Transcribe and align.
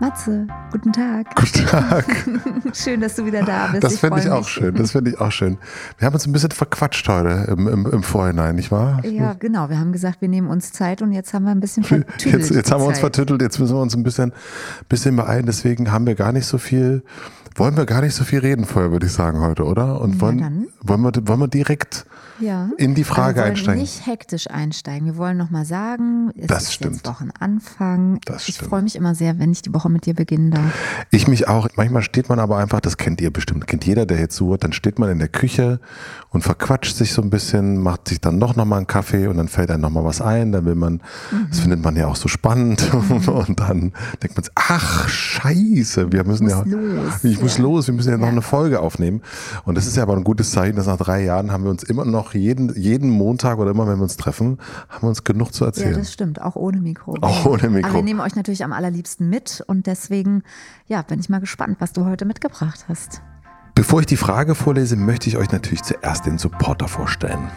Matze, 0.00 0.46
guten 0.72 0.92
Tag. 0.92 1.34
Guten 1.36 1.66
Tag. 1.66 2.04
schön, 2.74 3.00
dass 3.00 3.14
du 3.14 3.24
wieder 3.24 3.42
da 3.44 3.68
bist. 3.68 3.84
Das 3.84 3.98
finde 4.00 4.20
ich 4.20 4.28
auch 4.28 4.46
schön. 4.46 4.74
Das 4.74 4.90
finde 4.92 5.10
ich 5.12 5.20
auch 5.20 5.30
schön. 5.30 5.58
Wir 5.98 6.06
haben 6.06 6.14
uns 6.14 6.26
ein 6.26 6.32
bisschen 6.32 6.50
verquatscht 6.50 7.08
heute 7.08 7.46
im, 7.50 7.68
im, 7.68 7.86
im, 7.86 8.02
Vorhinein, 8.02 8.56
nicht 8.56 8.72
wahr? 8.72 9.04
Ja, 9.04 9.34
genau. 9.34 9.68
Wir 9.68 9.78
haben 9.78 9.92
gesagt, 9.92 10.20
wir 10.20 10.28
nehmen 10.28 10.48
uns 10.48 10.72
Zeit 10.72 11.00
und 11.00 11.12
jetzt 11.12 11.32
haben 11.32 11.44
wir 11.44 11.52
ein 11.52 11.60
bisschen 11.60 11.84
vertüttelt. 11.84 12.24
Jetzt, 12.24 12.50
jetzt 12.50 12.72
haben 12.72 12.82
wir 12.82 12.88
uns 12.88 12.98
vertüttelt. 12.98 13.40
Jetzt 13.40 13.60
müssen 13.60 13.76
wir 13.76 13.80
uns 13.80 13.94
ein 13.94 14.02
bisschen, 14.02 14.32
bisschen 14.88 15.14
beeilen. 15.14 15.46
Deswegen 15.46 15.92
haben 15.92 16.06
wir 16.06 16.16
gar 16.16 16.32
nicht 16.32 16.46
so 16.46 16.58
viel, 16.58 17.04
wollen 17.54 17.76
wir 17.76 17.86
gar 17.86 18.00
nicht 18.00 18.14
so 18.14 18.24
viel 18.24 18.40
reden 18.40 18.64
vorher, 18.64 18.90
würde 18.90 19.06
ich 19.06 19.12
sagen, 19.12 19.40
heute, 19.40 19.64
oder? 19.64 20.00
Und 20.00 20.20
wollen, 20.20 20.68
wollen, 20.82 21.02
wir, 21.02 21.12
wollen 21.28 21.40
wir 21.40 21.48
direkt 21.48 22.04
ja. 22.40 22.70
in 22.78 22.94
die 22.94 23.04
Frage 23.04 23.36
wir 23.36 23.44
einsteigen. 23.44 23.80
nicht 23.80 24.06
hektisch 24.06 24.50
einsteigen. 24.50 25.06
Wir 25.06 25.16
wollen 25.16 25.36
nochmal 25.36 25.64
sagen, 25.64 26.32
es 26.36 26.46
das 26.46 26.62
ist 26.64 26.74
stimmt. 26.74 26.96
jetzt 26.96 27.06
Wochenanfang. 27.06 28.20
Das 28.24 28.48
ich 28.48 28.58
freue 28.58 28.82
mich 28.82 28.96
immer 28.96 29.14
sehr, 29.14 29.38
wenn 29.38 29.52
ich 29.52 29.62
die 29.62 29.72
Woche 29.72 29.88
mit 29.88 30.06
dir 30.06 30.14
beginnen 30.14 30.50
darf. 30.50 30.72
Ich 31.10 31.28
mich 31.28 31.48
auch. 31.48 31.68
Manchmal 31.76 32.02
steht 32.02 32.28
man 32.28 32.38
aber 32.38 32.58
einfach, 32.58 32.80
das 32.80 32.96
kennt 32.96 33.20
ihr 33.20 33.30
bestimmt, 33.32 33.66
kennt 33.66 33.84
jeder, 33.84 34.06
der 34.06 34.18
jetzt 34.18 34.36
zuhört, 34.36 34.64
dann 34.64 34.72
steht 34.72 34.98
man 34.98 35.10
in 35.10 35.18
der 35.18 35.28
Küche 35.28 35.80
und 36.30 36.42
verquatscht 36.42 36.96
sich 36.96 37.12
so 37.12 37.22
ein 37.22 37.30
bisschen, 37.30 37.78
macht 37.78 38.08
sich 38.08 38.20
dann 38.20 38.38
noch 38.38 38.56
nochmal 38.56 38.78
einen 38.78 38.86
Kaffee 38.86 39.28
und 39.28 39.36
dann 39.36 39.48
fällt 39.48 39.70
einem 39.70 39.82
nochmal 39.82 40.04
was 40.04 40.20
ein, 40.20 40.52
dann 40.52 40.64
will 40.64 40.74
man, 40.74 40.94
mhm. 41.30 41.46
das 41.50 41.60
findet 41.60 41.82
man 41.82 41.96
ja 41.96 42.08
auch 42.08 42.16
so 42.16 42.28
spannend 42.28 42.92
mhm. 43.08 43.28
und 43.28 43.60
dann 43.60 43.92
denkt 44.22 44.36
man, 44.36 44.44
ach 44.56 45.08
scheiße, 45.08 46.12
wir 46.12 46.24
müssen 46.24 46.48
ja, 46.48 46.62
los. 46.64 47.22
ich 47.22 47.40
muss 47.44 47.58
los, 47.58 47.86
wir 47.86 47.94
müssen 47.94 48.10
ja 48.10 48.18
noch 48.18 48.28
eine 48.28 48.42
Folge 48.42 48.80
aufnehmen 48.80 49.22
und 49.64 49.76
das 49.76 49.86
ist 49.86 49.96
ja 49.96 50.02
aber 50.02 50.16
ein 50.16 50.24
gutes 50.24 50.50
Zeichen, 50.50 50.76
dass 50.76 50.86
nach 50.86 50.96
drei 50.96 51.22
Jahren 51.24 51.52
haben 51.52 51.64
wir 51.64 51.70
uns 51.70 51.82
immer 51.82 52.04
noch 52.04 52.34
jeden, 52.34 52.74
jeden 52.74 53.10
Montag 53.10 53.58
oder 53.58 53.70
immer, 53.70 53.86
wenn 53.86 53.98
wir 53.98 54.02
uns 54.02 54.16
treffen, 54.16 54.58
haben 54.88 55.02
wir 55.02 55.08
uns 55.08 55.24
genug 55.24 55.52
zu 55.52 55.64
erzählen. 55.64 55.92
Ja, 55.92 55.98
das 55.98 56.12
stimmt, 56.12 56.40
auch 56.40 56.56
ohne 56.56 56.80
Mikro. 56.80 57.16
Auch 57.20 57.46
ohne 57.46 57.70
Mikro. 57.70 57.88
Aber 57.88 57.98
wir 57.98 58.04
nehmen 58.04 58.20
euch 58.20 58.34
natürlich 58.34 58.64
am 58.64 58.72
allerliebsten 58.72 59.28
mit 59.28 59.62
und 59.66 59.86
deswegen, 59.86 60.42
ja, 60.86 61.02
bin 61.02 61.20
ich 61.20 61.28
mal 61.28 61.40
gespannt, 61.40 61.76
was 61.80 61.92
du 61.92 62.04
heute 62.04 62.24
mitgebracht 62.24 62.86
hast. 62.88 63.22
Bevor 63.74 64.00
ich 64.00 64.06
die 64.06 64.16
Frage 64.16 64.54
vorlese, 64.54 64.96
möchte 64.96 65.28
ich 65.28 65.36
euch 65.36 65.50
natürlich 65.50 65.82
zuerst 65.82 66.26
den 66.26 66.38
Supporter 66.38 66.88
vorstellen. 66.88 67.50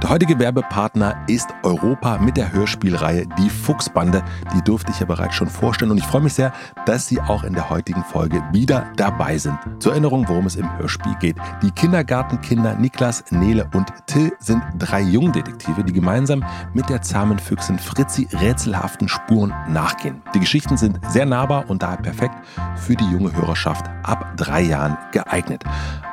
Der 0.00 0.10
heutige 0.10 0.38
Werbepartner 0.38 1.16
ist 1.26 1.48
Europa 1.62 2.18
mit 2.18 2.36
der 2.36 2.52
Hörspielreihe 2.52 3.26
Die 3.38 3.50
Fuchsbande. 3.50 4.22
Die 4.54 4.62
durfte 4.62 4.90
ich 4.90 5.00
ja 5.00 5.06
bereits 5.06 5.34
schon 5.34 5.48
vorstellen 5.48 5.90
und 5.90 5.98
ich 5.98 6.04
freue 6.04 6.22
mich 6.22 6.34
sehr, 6.34 6.52
dass 6.86 7.06
Sie 7.06 7.20
auch 7.20 7.44
in 7.44 7.52
der 7.52 7.70
heutigen 7.70 8.02
Folge 8.04 8.42
wieder 8.52 8.86
dabei 8.96 9.38
sind. 9.38 9.58
Zur 9.78 9.92
Erinnerung, 9.92 10.28
worum 10.28 10.46
es 10.46 10.56
im 10.56 10.78
Hörspiel 10.78 11.14
geht. 11.20 11.36
Die 11.62 11.70
Kindergartenkinder 11.70 12.74
Niklas, 12.74 13.24
Nele 13.30 13.68
und 13.74 13.92
Till 14.06 14.32
sind 14.38 14.62
drei 14.78 15.02
Jungdetektive, 15.02 15.84
die 15.84 15.92
gemeinsam 15.92 16.44
mit 16.72 16.88
der 16.88 17.02
zahmen 17.02 17.38
Füchsin 17.38 17.78
Fritzi 17.78 18.28
rätselhaften 18.32 19.08
Spuren 19.08 19.54
nachgehen. 19.68 20.22
Die 20.34 20.40
Geschichten 20.40 20.76
sind 20.76 21.00
sehr 21.08 21.26
nahbar 21.26 21.64
und 21.68 21.82
daher 21.82 21.98
perfekt 21.98 22.34
für 22.76 22.96
die 22.96 23.10
junge 23.10 23.32
Hörerschaft 23.34 23.86
ab 24.02 24.32
drei 24.36 24.62
Jahren 24.62 24.96
geeignet. 25.12 25.64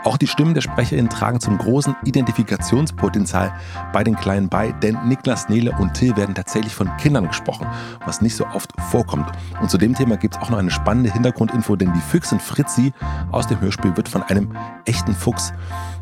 Auch 0.03 0.17
die 0.17 0.27
Stimmen 0.27 0.53
der 0.53 0.61
SprecherInnen 0.61 1.09
tragen 1.09 1.39
zum 1.39 1.57
großen 1.57 1.95
Identifikationspotenzial 2.05 3.53
bei 3.93 4.03
den 4.03 4.15
Kleinen 4.15 4.49
bei, 4.49 4.71
denn 4.71 4.97
Niklas, 5.05 5.49
Nele 5.49 5.71
und 5.79 5.93
Till 5.93 6.15
werden 6.15 6.35
tatsächlich 6.35 6.73
von 6.73 6.95
Kindern 6.97 7.27
gesprochen, 7.27 7.67
was 8.05 8.21
nicht 8.21 8.35
so 8.35 8.45
oft 8.47 8.73
vorkommt. 8.89 9.29
Und 9.61 9.69
zu 9.69 9.77
dem 9.77 9.95
Thema 9.95 10.17
gibt 10.17 10.35
es 10.35 10.41
auch 10.41 10.49
noch 10.49 10.57
eine 10.57 10.71
spannende 10.71 11.11
Hintergrundinfo, 11.11 11.75
denn 11.75 11.93
die 11.93 12.01
Füchsin 12.01 12.39
Fritzi 12.39 12.93
aus 13.31 13.47
dem 13.47 13.59
Hörspiel 13.61 13.95
wird 13.97 14.09
von 14.09 14.23
einem 14.23 14.53
echten 14.85 15.13
Fuchs 15.13 15.53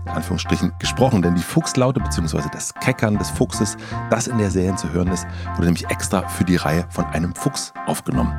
Anführungsstrichen 0.07 0.73
gesprochen, 0.79 1.22
denn 1.22 1.35
die 1.35 1.41
Fuchslaute 1.41 2.00
bzw. 2.00 2.44
das 2.51 2.73
Keckern 2.73 3.17
des 3.17 3.29
Fuchses, 3.29 3.77
das 4.09 4.27
in 4.27 4.38
der 4.38 4.51
Serie 4.51 4.75
zu 4.75 4.91
hören 4.91 5.09
ist, 5.09 5.27
wurde 5.56 5.66
nämlich 5.66 5.89
extra 5.89 6.27
für 6.27 6.44
die 6.44 6.56
Reihe 6.56 6.85
von 6.89 7.06
einem 7.06 7.35
Fuchs 7.35 7.73
aufgenommen. 7.85 8.33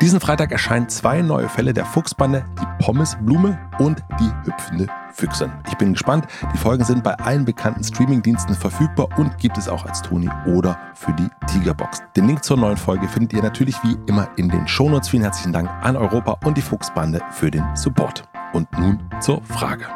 Diesen 0.00 0.20
Freitag 0.20 0.50
erscheinen 0.50 0.88
zwei 0.88 1.22
neue 1.22 1.48
Fälle 1.48 1.72
der 1.72 1.84
Fuchsbande, 1.84 2.44
die 2.60 2.84
Pommesblume 2.84 3.58
und 3.78 4.02
die 4.18 4.30
hüpfende 4.44 4.88
Füchsin. 5.14 5.52
Ich 5.68 5.74
bin 5.76 5.92
gespannt. 5.92 6.26
Die 6.52 6.58
Folgen 6.58 6.84
sind 6.84 7.02
bei 7.02 7.14
allen 7.14 7.44
bekannten 7.44 7.82
Streamingdiensten 7.82 8.54
verfügbar 8.54 9.08
und 9.16 9.38
gibt 9.38 9.56
es 9.56 9.68
auch 9.68 9.86
als 9.86 10.02
Toni 10.02 10.28
oder 10.46 10.78
für 10.94 11.12
die 11.12 11.28
Tigerbox. 11.46 12.02
Den 12.16 12.26
Link 12.26 12.44
zur 12.44 12.56
neuen 12.56 12.76
Folge 12.76 13.08
findet 13.08 13.32
ihr 13.32 13.42
natürlich 13.42 13.76
wie 13.84 13.96
immer 14.06 14.28
in 14.36 14.48
den 14.48 14.66
Shownotes. 14.66 15.08
Vielen 15.08 15.22
herzlichen 15.22 15.52
Dank 15.52 15.70
an 15.82 15.96
Europa 15.96 16.38
und 16.44 16.56
die 16.56 16.62
Fuchsbande 16.62 17.20
für 17.30 17.50
den 17.50 17.64
Support. 17.74 18.24
Und 18.52 18.70
nun 18.78 19.00
zur 19.20 19.42
Frage. 19.42 19.86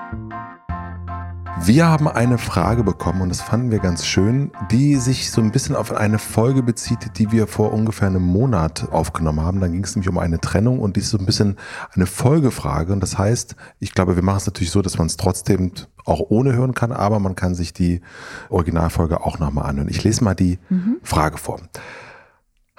Wir 1.64 1.86
haben 1.86 2.08
eine 2.08 2.38
Frage 2.38 2.82
bekommen 2.82 3.20
und 3.20 3.28
das 3.28 3.42
fanden 3.42 3.70
wir 3.70 3.78
ganz 3.78 4.06
schön, 4.06 4.52
die 4.70 4.96
sich 4.96 5.30
so 5.30 5.40
ein 5.42 5.50
bisschen 5.50 5.76
auf 5.76 5.92
eine 5.92 6.18
Folge 6.18 6.62
bezieht, 6.62 7.18
die 7.18 7.30
wir 7.30 7.46
vor 7.46 7.72
ungefähr 7.72 8.08
einem 8.08 8.22
Monat 8.22 8.88
aufgenommen 8.90 9.40
haben. 9.40 9.60
Dann 9.60 9.72
ging 9.72 9.84
es 9.84 9.94
nämlich 9.94 10.08
um 10.08 10.18
eine 10.18 10.40
Trennung 10.40 10.78
und 10.78 10.96
die 10.96 11.00
ist 11.00 11.10
so 11.10 11.18
ein 11.18 11.26
bisschen 11.26 11.56
eine 11.94 12.06
Folgefrage. 12.06 12.92
Und 12.92 13.00
das 13.00 13.18
heißt, 13.18 13.56
ich 13.80 13.92
glaube, 13.92 14.16
wir 14.16 14.22
machen 14.22 14.38
es 14.38 14.46
natürlich 14.46 14.70
so, 14.70 14.82
dass 14.82 14.96
man 14.98 15.08
es 15.08 15.16
trotzdem 15.16 15.72
auch 16.04 16.20
ohne 16.30 16.54
hören 16.54 16.74
kann, 16.74 16.92
aber 16.92 17.18
man 17.18 17.34
kann 17.34 17.54
sich 17.54 17.72
die 17.74 18.00
Originalfolge 18.48 19.20
auch 19.24 19.38
nochmal 19.38 19.66
anhören. 19.68 19.88
Ich 19.88 20.02
lese 20.04 20.24
mal 20.24 20.34
die 20.34 20.58
mhm. 20.70 20.96
Frage 21.02 21.36
vor. 21.36 21.60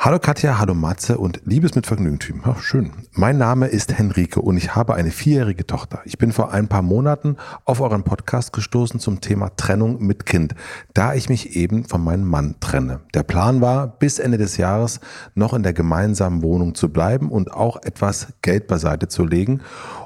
Hallo 0.02 0.18
Katja, 0.18 0.58
hallo 0.58 0.76
Matze 0.76 1.18
und 1.18 1.42
liebes 1.44 1.76
mit 1.76 1.86
Vergnügen-Team. 1.86 2.44
Ach, 2.46 2.62
schön. 2.62 2.94
Mein 3.12 3.38
Name 3.38 3.68
ist 3.68 3.98
Henrike 3.98 4.40
und 4.40 4.56
ich 4.56 4.74
habe 4.74 4.96
eine 4.96 5.12
vierjährige 5.12 5.68
Tochter. 5.68 6.00
Ich 6.06 6.18
bin 6.18 6.32
vor 6.32 6.54
ein 6.54 6.70
paar 6.70 6.82
Monaten 6.82 7.36
auf 7.66 7.82
euren 7.82 8.04
Podcast 8.04 8.54
gestoßen 8.54 9.02
zum 9.02 9.20
Thema 9.20 9.50
Trennung 9.58 10.02
mit 10.02 10.26
Kind, 10.26 10.56
da 10.94 11.16
ich 11.16 11.28
mich 11.28 11.58
eben 11.58 11.84
von 11.84 12.02
meinem 12.02 12.24
Mann 12.24 12.56
trenne. 12.62 13.02
Der 13.14 13.24
Plan 13.24 13.60
war, 13.60 13.88
bis 13.88 14.20
Ende 14.20 14.38
des 14.38 14.56
Jahres 14.56 15.02
noch 15.36 15.54
in 15.54 15.64
der 15.64 15.74
gemeinsamen 15.74 16.44
Wohnung 16.44 16.76
zu 16.76 16.88
bleiben 16.88 17.30
und 17.30 17.52
auch 17.52 17.76
etwas 17.84 18.28
Geld 18.42 18.68
beiseite 18.68 19.10
zu 19.10 19.26
legen 19.26 19.60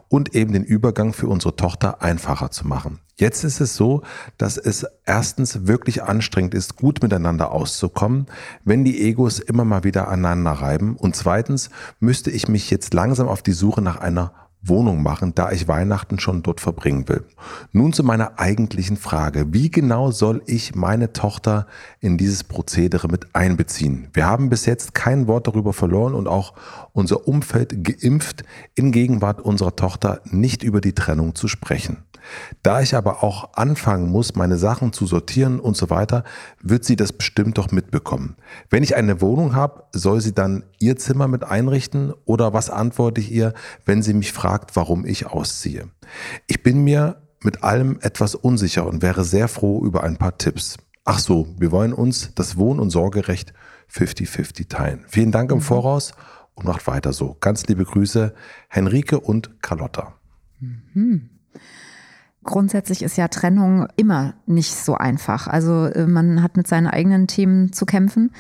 und 0.10 0.36
eben 0.36 0.54
den 0.54 0.64
Übergang 0.64 1.14
für 1.14 1.28
unsere 1.28 1.56
Tochter 1.56 2.02
einfacher 2.02 2.52
zu 2.52 2.68
machen. 2.68 3.00
Jetzt 3.16 3.44
ist 3.44 3.62
es 3.62 3.76
so, 3.76 4.02
dass 4.38 4.58
es 4.58 4.86
erstens 5.06 5.68
wirklich 5.68 6.04
anstrengend 6.04 6.56
ist, 6.56 6.76
gut 6.76 7.04
miteinander 7.04 7.52
auszukommen, 7.52 8.26
wenn 8.64 8.84
die 8.84 9.02
Egos 9.02 9.40
immer 9.40 9.66
mal 9.66 9.84
wieder 9.84 10.08
aneinander 10.08 10.52
reiben. 10.52 10.96
Und 10.96 11.16
zweitens 11.16 11.70
müsste 12.00 12.32
ich 12.32 12.48
mich 12.48 12.72
jetzt 12.72 12.94
langsam 12.94 13.28
auf 13.28 13.44
die 13.44 13.54
Suche 13.54 13.82
nach 13.82 13.98
einer 13.98 14.34
Wohnung 14.66 15.04
machen, 15.04 15.36
da 15.36 15.52
ich 15.52 15.68
Weihnachten 15.68 16.20
schon 16.20 16.42
dort 16.42 16.62
verbringen 16.62 17.08
will. 17.10 17.26
Nun 17.72 17.92
zu 17.92 18.04
meiner 18.04 18.40
eigentlichen 18.40 18.98
Frage. 18.98 19.54
Wie 19.54 19.70
genau 19.70 20.12
soll 20.12 20.42
ich 20.46 20.74
meine 20.74 21.12
Tochter 21.12 21.68
in 22.00 22.18
dieses 22.18 22.44
Prozedere 22.44 23.08
mit 23.10 23.36
einbeziehen? 23.36 24.08
Wir 24.14 24.26
haben 24.26 24.50
bis 24.50 24.66
jetzt 24.66 24.94
kein 24.94 25.28
Wort 25.28 25.48
darüber 25.48 25.74
verloren 25.74 26.16
und 26.16 26.28
auch 26.28 26.54
unser 26.94 27.28
Umfeld 27.28 27.84
geimpft, 27.84 28.44
in 28.76 28.92
Gegenwart 28.92 29.42
unserer 29.42 29.76
Tochter 29.76 30.22
nicht 30.26 30.64
über 30.64 30.80
die 30.80 30.94
Trennung 30.94 31.36
zu 31.36 31.48
sprechen. 31.48 31.98
Da 32.62 32.82
ich 32.82 32.96
aber 32.96 33.24
auch 33.24 33.54
anfangen 33.54 34.10
muss, 34.10 34.36
meine 34.36 34.58
Sachen 34.58 34.94
zu 34.94 35.06
sortieren 35.06 35.60
und 35.60 35.76
so 35.76 35.90
weiter, 35.90 36.24
wird 36.62 36.86
sie 36.86 36.96
das 36.96 37.12
bestimmt 37.12 37.58
doch 37.58 37.72
mitbekommen. 37.72 38.36
Wenn 38.70 38.84
ich 38.84 38.96
eine 38.96 39.22
Wohnung 39.22 39.56
habe, 39.56 39.84
soll 39.92 40.22
sie 40.22 40.34
dann 40.34 40.64
ihr 40.80 40.98
Zimmer 40.98 41.28
mit 41.28 41.44
einrichten 41.44 42.14
oder 42.26 42.54
was 42.54 42.70
antworte 42.70 43.22
ich 43.22 43.32
ihr, 43.32 43.54
wenn 43.86 44.02
sie 44.02 44.14
mich 44.14 44.32
fragt, 44.32 44.53
warum 44.74 45.06
ich 45.06 45.28
ausziehe? 45.28 45.90
Ich 46.48 46.64
bin 46.64 46.84
mir 46.84 47.22
mit 47.42 47.64
allem 47.64 48.00
etwas 48.02 48.36
unsicher 48.36 48.88
und 48.88 49.02
wäre 49.02 49.24
sehr 49.24 49.48
froh 49.48 49.84
über 49.84 50.04
ein 50.04 50.18
paar 50.18 50.38
Tipps. 50.38 50.78
Ach 51.06 51.20
so, 51.20 51.48
wir 51.58 51.72
wollen 51.72 51.94
uns 51.94 52.32
das 52.36 52.58
Wohn- 52.58 52.80
und 52.80 52.90
Sorgerecht 52.90 53.54
50-50 53.92 54.70
teilen. 54.70 55.04
Vielen 55.08 55.32
Dank 55.32 55.52
im 55.52 55.58
mhm. 55.58 55.62
Voraus 55.62 56.14
und 56.56 56.66
macht 56.66 56.88
weiter 56.88 57.14
so. 57.14 57.36
Ganz 57.40 57.68
liebe 57.68 57.84
Grüße, 57.84 58.34
Henrike 58.70 59.20
und 59.20 59.62
Carlotta. 59.62 60.14
Mhm. 60.60 61.30
Grundsätzlich 62.44 63.04
ist 63.04 63.18
ja 63.18 63.28
Trennung 63.30 63.88
immer 63.96 64.34
nicht 64.46 64.76
so 64.76 64.96
einfach. 64.96 65.48
Also 65.48 65.86
äh, 65.86 66.06
man 66.08 66.44
hat 66.44 66.58
mit 66.58 66.68
seinen 66.68 66.88
eigenen 66.88 67.28
Themen 67.28 67.72
zu 67.72 67.86
kämpfen 67.86 68.32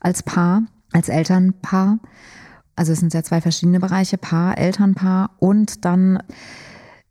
als 0.00 0.22
Paar, 0.22 0.64
als 0.92 1.08
Elternpaar. 1.08 1.98
Also 2.76 2.92
es 2.92 3.00
sind 3.00 3.14
ja 3.14 3.22
zwei 3.22 3.40
verschiedene 3.40 3.80
Bereiche, 3.80 4.18
Paar, 4.18 4.58
Elternpaar 4.58 5.30
und 5.38 5.84
dann 5.84 6.22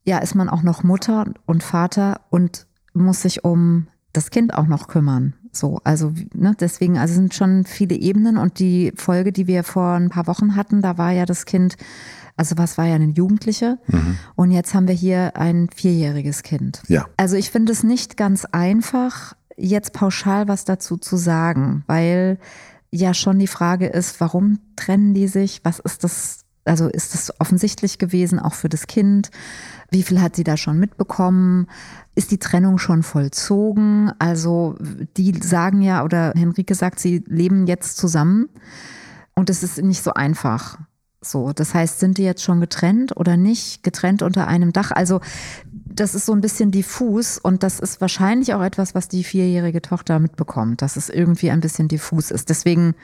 ja 0.03 0.17
ist 0.17 0.35
man 0.35 0.49
auch 0.49 0.63
noch 0.63 0.83
Mutter 0.83 1.25
und 1.45 1.63
Vater 1.63 2.21
und 2.29 2.65
muss 2.93 3.21
sich 3.21 3.43
um 3.43 3.87
das 4.13 4.29
Kind 4.29 4.53
auch 4.53 4.67
noch 4.67 4.87
kümmern. 4.87 5.33
So, 5.53 5.81
also 5.83 6.13
ne, 6.33 6.55
deswegen, 6.59 6.97
also 6.97 7.13
sind 7.13 7.33
schon 7.33 7.65
viele 7.65 7.95
Ebenen 7.95 8.37
und 8.37 8.59
die 8.59 8.93
Folge, 8.95 9.31
die 9.31 9.47
wir 9.47 9.63
vor 9.63 9.93
ein 9.93 10.09
paar 10.09 10.27
Wochen 10.27 10.55
hatten, 10.55 10.81
da 10.81 10.97
war 10.97 11.11
ja 11.11 11.25
das 11.25 11.45
Kind, 11.45 11.75
also 12.37 12.57
was 12.57 12.77
war 12.77 12.85
ja 12.85 12.95
eine 12.95 13.11
Jugendliche 13.11 13.77
mhm. 13.87 14.17
und 14.35 14.51
jetzt 14.51 14.73
haben 14.73 14.87
wir 14.87 14.95
hier 14.95 15.35
ein 15.35 15.69
vierjähriges 15.73 16.43
Kind. 16.43 16.81
Ja. 16.87 17.05
Also 17.17 17.35
ich 17.35 17.51
finde 17.51 17.73
es 17.73 17.83
nicht 17.83 18.15
ganz 18.15 18.45
einfach, 18.45 19.35
jetzt 19.57 19.91
pauschal 19.93 20.47
was 20.47 20.63
dazu 20.63 20.97
zu 20.97 21.17
sagen, 21.17 21.83
weil 21.87 22.39
ja 22.91 23.13
schon 23.13 23.39
die 23.39 23.47
Frage 23.47 23.87
ist, 23.87 24.19
warum 24.19 24.59
trennen 24.75 25.13
die 25.13 25.27
sich? 25.27 25.61
Was 25.63 25.79
ist 25.79 26.03
das? 26.03 26.45
Also 26.63 26.87
ist 26.87 27.15
das 27.15 27.33
offensichtlich 27.39 27.97
gewesen, 27.97 28.37
auch 28.37 28.53
für 28.53 28.69
das 28.69 28.85
Kind? 28.85 29.31
Wie 29.89 30.03
viel 30.03 30.21
hat 30.21 30.35
sie 30.35 30.43
da 30.43 30.57
schon 30.57 30.77
mitbekommen? 30.77 31.67
Ist 32.13 32.29
die 32.29 32.37
Trennung 32.37 32.77
schon 32.77 33.01
vollzogen? 33.01 34.11
Also 34.19 34.75
die 35.17 35.33
sagen 35.41 35.81
ja, 35.81 36.03
oder 36.03 36.33
Henrike 36.35 36.75
sagt, 36.75 36.99
sie 36.99 37.23
leben 37.25 37.65
jetzt 37.65 37.97
zusammen. 37.97 38.47
Und 39.33 39.49
es 39.49 39.63
ist 39.63 39.81
nicht 39.81 40.03
so 40.03 40.13
einfach. 40.13 40.77
So, 41.23 41.53
das 41.53 41.73
heißt, 41.73 41.99
sind 41.99 42.17
die 42.17 42.23
jetzt 42.23 42.43
schon 42.43 42.59
getrennt 42.59 43.15
oder 43.15 43.37
nicht? 43.37 43.83
Getrennt 43.83 44.23
unter 44.23 44.47
einem 44.47 44.73
Dach? 44.73 44.91
Also, 44.91 45.21
das 45.95 46.15
ist 46.15 46.25
so 46.25 46.33
ein 46.33 46.41
bisschen 46.41 46.71
diffus 46.71 47.37
und 47.37 47.63
das 47.63 47.79
ist 47.79 48.01
wahrscheinlich 48.01 48.53
auch 48.53 48.61
etwas, 48.61 48.95
was 48.95 49.07
die 49.07 49.23
vierjährige 49.23 49.81
Tochter 49.81 50.19
mitbekommt, 50.19 50.81
dass 50.81 50.95
es 50.95 51.09
irgendwie 51.09 51.51
ein 51.51 51.61
bisschen 51.61 51.87
diffus 51.87 52.31
ist. 52.31 52.49
Deswegen 52.49 52.95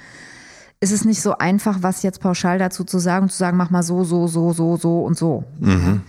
ist 0.80 0.92
es 0.92 1.06
nicht 1.06 1.22
so 1.22 1.38
einfach, 1.38 1.80
was 1.81 2.04
jetzt 2.04 2.22
pauschal 2.22 2.60
dazu 2.60 2.84
zu 2.84 3.00
sagen, 3.00 3.30
zu 3.30 3.38
sagen, 3.38 3.57
mach 3.57 3.69
mal 3.69 3.84
so, 3.84 4.04
so, 4.04 4.28
so, 4.28 4.54
so, 4.54 4.78
so 4.78 5.04
und 5.04 5.18
so. 5.18 5.44
Mhm. 5.60 6.01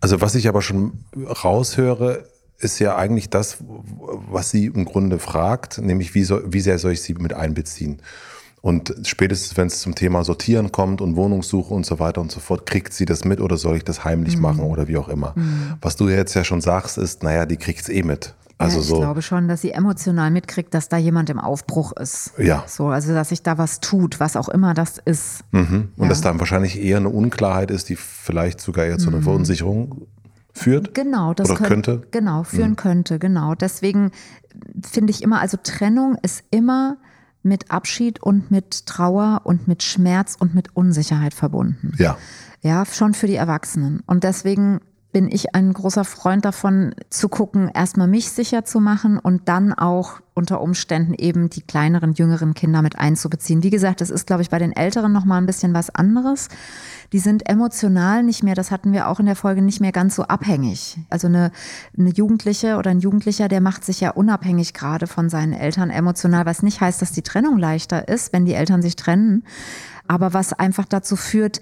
Also, 0.00 0.20
was 0.20 0.34
ich 0.34 0.48
aber 0.48 0.62
schon 0.62 0.92
raushöre, 1.14 2.24
ist 2.58 2.78
ja 2.78 2.96
eigentlich 2.96 3.30
das, 3.30 3.58
was 3.60 4.50
sie 4.50 4.66
im 4.66 4.84
Grunde 4.84 5.18
fragt, 5.18 5.78
nämlich 5.78 6.14
wie, 6.14 6.24
soll, 6.24 6.44
wie 6.48 6.60
sehr 6.60 6.78
soll 6.78 6.92
ich 6.92 7.02
sie 7.02 7.14
mit 7.14 7.32
einbeziehen? 7.32 8.00
Und 8.62 8.94
spätestens, 9.04 9.56
wenn 9.56 9.68
es 9.68 9.80
zum 9.80 9.94
Thema 9.94 10.22
Sortieren 10.22 10.70
kommt 10.70 11.00
und 11.00 11.16
Wohnungssuche 11.16 11.72
und 11.72 11.86
so 11.86 11.98
weiter 11.98 12.20
und 12.20 12.30
so 12.30 12.40
fort, 12.40 12.66
kriegt 12.66 12.92
sie 12.92 13.06
das 13.06 13.24
mit 13.24 13.40
oder 13.40 13.56
soll 13.56 13.76
ich 13.76 13.84
das 13.84 14.04
heimlich 14.04 14.36
mhm. 14.36 14.42
machen 14.42 14.60
oder 14.60 14.86
wie 14.86 14.98
auch 14.98 15.08
immer. 15.08 15.32
Mhm. 15.34 15.74
Was 15.80 15.96
du 15.96 16.08
jetzt 16.08 16.34
ja 16.34 16.44
schon 16.44 16.60
sagst, 16.60 16.98
ist, 16.98 17.22
naja, 17.22 17.46
die 17.46 17.56
kriegt 17.56 17.80
es 17.80 17.88
eh 17.88 18.02
mit. 18.02 18.34
Also 18.58 18.76
ja, 18.76 18.82
ich 18.82 18.88
so. 18.88 18.96
glaube 18.98 19.22
schon, 19.22 19.48
dass 19.48 19.62
sie 19.62 19.70
emotional 19.70 20.30
mitkriegt, 20.30 20.74
dass 20.74 20.90
da 20.90 20.98
jemand 20.98 21.30
im 21.30 21.38
Aufbruch 21.38 21.92
ist. 21.92 22.34
Ja. 22.36 22.64
So, 22.66 22.88
also 22.88 23.14
dass 23.14 23.30
sich 23.30 23.42
da 23.42 23.56
was 23.56 23.80
tut, 23.80 24.20
was 24.20 24.36
auch 24.36 24.50
immer 24.50 24.74
das 24.74 24.98
ist. 24.98 25.44
Mhm. 25.52 25.92
Und 25.96 26.02
ja. 26.02 26.08
dass 26.10 26.20
dann 26.20 26.38
wahrscheinlich 26.38 26.78
eher 26.78 26.98
eine 26.98 27.08
Unklarheit 27.08 27.70
ist, 27.70 27.88
die 27.88 27.96
vielleicht 27.96 28.60
sogar 28.60 28.84
eher 28.84 28.98
zu 28.98 29.08
einer 29.08 29.20
mhm. 29.20 29.22
Verunsicherung 29.22 30.06
führt. 30.52 30.92
Genau, 30.92 31.32
das 31.32 31.48
oder 31.48 31.60
könnte. 31.60 32.02
Genau, 32.10 32.42
führen 32.42 32.72
mhm. 32.72 32.76
könnte, 32.76 33.18
genau. 33.18 33.54
Deswegen 33.54 34.10
finde 34.82 35.12
ich 35.12 35.22
immer, 35.22 35.40
also 35.40 35.56
Trennung 35.62 36.18
ist 36.20 36.44
immer 36.50 36.98
mit 37.42 37.70
Abschied 37.70 38.22
und 38.22 38.50
mit 38.50 38.86
Trauer 38.86 39.42
und 39.44 39.68
mit 39.68 39.82
Schmerz 39.82 40.36
und 40.38 40.54
mit 40.54 40.76
Unsicherheit 40.76 41.34
verbunden. 41.34 41.92
Ja. 41.98 42.16
Ja, 42.62 42.84
schon 42.84 43.14
für 43.14 43.26
die 43.26 43.36
Erwachsenen. 43.36 44.02
Und 44.06 44.22
deswegen 44.22 44.80
bin 45.12 45.28
ich 45.30 45.54
ein 45.54 45.72
großer 45.72 46.04
Freund 46.04 46.44
davon, 46.44 46.94
zu 47.08 47.28
gucken, 47.28 47.68
erstmal 47.72 48.06
mich 48.06 48.30
sicher 48.30 48.64
zu 48.64 48.80
machen 48.80 49.18
und 49.18 49.48
dann 49.48 49.72
auch 49.72 50.20
unter 50.34 50.60
Umständen 50.60 51.14
eben 51.14 51.50
die 51.50 51.62
kleineren, 51.62 52.12
jüngeren 52.12 52.54
Kinder 52.54 52.80
mit 52.80 52.98
einzubeziehen. 52.98 53.62
Wie 53.62 53.70
gesagt, 53.70 54.00
das 54.00 54.10
ist, 54.10 54.26
glaube 54.26 54.42
ich, 54.42 54.50
bei 54.50 54.58
den 54.58 54.72
Älteren 54.72 55.12
nochmal 55.12 55.40
ein 55.40 55.46
bisschen 55.46 55.74
was 55.74 55.90
anderes. 55.90 56.48
Die 57.12 57.18
sind 57.18 57.48
emotional 57.48 58.22
nicht 58.22 58.42
mehr, 58.42 58.54
das 58.54 58.70
hatten 58.70 58.92
wir 58.92 59.08
auch 59.08 59.20
in 59.20 59.26
der 59.26 59.36
Folge, 59.36 59.62
nicht 59.62 59.80
mehr 59.80 59.92
ganz 59.92 60.14
so 60.14 60.22
abhängig. 60.22 60.98
Also 61.10 61.26
eine, 61.26 61.50
eine 61.98 62.10
Jugendliche 62.10 62.76
oder 62.76 62.90
ein 62.90 63.00
Jugendlicher, 63.00 63.48
der 63.48 63.60
macht 63.60 63.84
sich 63.84 64.00
ja 64.00 64.10
unabhängig 64.10 64.74
gerade 64.74 65.08
von 65.08 65.28
seinen 65.28 65.52
Eltern 65.52 65.90
emotional, 65.90 66.46
was 66.46 66.62
nicht 66.62 66.80
heißt, 66.80 67.02
dass 67.02 67.12
die 67.12 67.22
Trennung 67.22 67.58
leichter 67.58 68.08
ist, 68.08 68.32
wenn 68.32 68.46
die 68.46 68.54
Eltern 68.54 68.80
sich 68.80 68.96
trennen 68.96 69.44
aber 70.10 70.34
was 70.34 70.52
einfach 70.52 70.86
dazu 70.86 71.14
führt, 71.14 71.60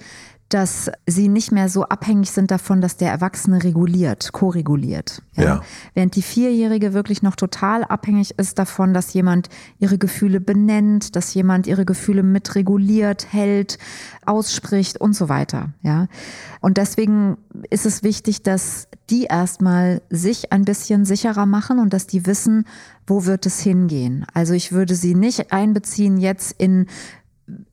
dass 0.49 0.91
sie 1.07 1.29
nicht 1.29 1.53
mehr 1.53 1.69
so 1.69 1.85
abhängig 1.85 2.31
sind 2.31 2.51
davon, 2.51 2.81
dass 2.81 2.97
der 2.97 3.11
Erwachsene 3.11 3.63
reguliert, 3.65 4.33
koreguliert. 4.33 5.23
Ja? 5.35 5.45
ja. 5.45 5.63
Während 5.93 6.17
die 6.17 6.23
Vierjährige 6.23 6.95
wirklich 6.95 7.23
noch 7.23 7.37
total 7.37 7.85
abhängig 7.85 8.39
ist 8.39 8.59
davon, 8.59 8.95
dass 8.95 9.13
jemand 9.13 9.51
ihre 9.79 9.99
Gefühle 9.99 10.41
benennt, 10.41 11.17
dass 11.17 11.35
jemand 11.35 11.67
ihre 11.67 11.85
Gefühle 11.85 12.23
mitreguliert, 12.23 13.31
hält, 13.31 13.79
ausspricht 14.25 14.99
und 14.99 15.15
so 15.15 15.29
weiter. 15.29 15.71
Ja. 15.83 16.07
Und 16.61 16.79
deswegen 16.79 17.37
ist 17.69 17.85
es 17.85 18.03
wichtig, 18.03 18.43
dass 18.43 18.89
die 19.11 19.25
erstmal 19.25 20.01
sich 20.09 20.53
ein 20.53 20.65
bisschen 20.65 21.05
sicherer 21.05 21.47
machen 21.47 21.79
und 21.79 21.93
dass 21.93 22.07
die 22.07 22.27
wissen, 22.27 22.65
wo 23.07 23.25
wird 23.25 23.47
es 23.47 23.61
hingehen. 23.61 24.27
Also 24.35 24.55
ich 24.55 24.73
würde 24.73 24.95
sie 24.95 25.15
nicht 25.15 25.53
einbeziehen 25.53 26.19
jetzt 26.19 26.55
in 26.59 26.87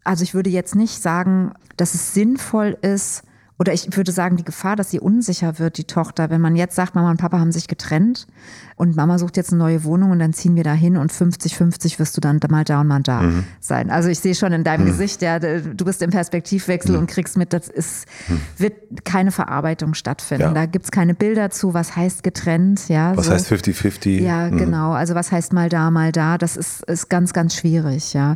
also 0.05 0.23
ich 0.23 0.33
würde 0.33 0.49
jetzt 0.49 0.75
nicht 0.75 1.01
sagen, 1.01 1.51
dass 1.75 1.93
es 1.93 2.13
sinnvoll 2.13 2.77
ist, 2.81 3.23
oder 3.57 3.71
ich 3.71 3.95
würde 3.95 4.11
sagen, 4.11 4.35
die 4.35 4.43
Gefahr, 4.43 4.75
dass 4.75 4.91
sie 4.91 4.99
unsicher 4.99 5.59
wird, 5.59 5.77
die 5.77 5.85
Tochter, 5.85 6.29
wenn 6.29 6.41
man 6.41 6.57
jetzt 6.57 6.75
sagt, 6.75 6.93
Mama 6.93 7.09
und 7.09 7.17
Papa 7.17 7.39
haben 7.39 7.53
sich 7.53 7.69
getrennt 7.69 8.27
und 8.75 8.97
Mama 8.97 9.17
sucht 9.17 9.37
jetzt 9.37 9.53
eine 9.53 9.59
neue 9.59 9.85
Wohnung 9.85 10.11
und 10.11 10.19
dann 10.19 10.33
ziehen 10.33 10.57
wir 10.57 10.65
da 10.65 10.73
hin 10.73 10.97
und 10.97 11.09
50-50 11.09 11.97
wirst 11.97 12.17
du 12.17 12.21
dann 12.21 12.41
mal 12.49 12.65
da 12.65 12.81
und 12.81 12.87
mal 12.87 13.01
da 13.01 13.21
mhm. 13.21 13.45
sein. 13.61 13.89
Also 13.91 14.09
ich 14.09 14.19
sehe 14.19 14.35
schon 14.35 14.51
in 14.51 14.65
deinem 14.65 14.83
mhm. 14.83 14.87
Gesicht, 14.87 15.21
ja, 15.21 15.39
du 15.39 15.85
bist 15.85 16.01
im 16.01 16.09
Perspektivwechsel 16.09 16.95
mhm. 16.95 16.99
und 16.99 17.07
kriegst 17.07 17.37
mit, 17.37 17.53
das 17.53 17.69
ist, 17.69 18.07
mhm. 18.27 18.41
wird 18.57 19.05
keine 19.05 19.31
Verarbeitung 19.31 19.93
stattfinden. 19.93 20.47
Ja. 20.47 20.53
Da 20.53 20.65
gibt's 20.65 20.91
keine 20.91 21.13
Bilder 21.13 21.49
zu, 21.49 21.73
was 21.73 21.95
heißt 21.95 22.23
getrennt, 22.23 22.89
ja. 22.89 23.15
Was 23.15 23.27
so. 23.27 23.31
heißt 23.31 23.49
50-50? 23.49 24.19
Ja, 24.19 24.49
mhm. 24.49 24.57
genau. 24.57 24.91
Also 24.91 25.15
was 25.15 25.31
heißt 25.31 25.53
mal 25.53 25.69
da, 25.69 25.91
mal 25.91 26.11
da, 26.11 26.37
das 26.37 26.57
ist, 26.57 26.83
ist 26.83 27.09
ganz, 27.09 27.31
ganz 27.31 27.55
schwierig, 27.55 28.13
ja. 28.13 28.35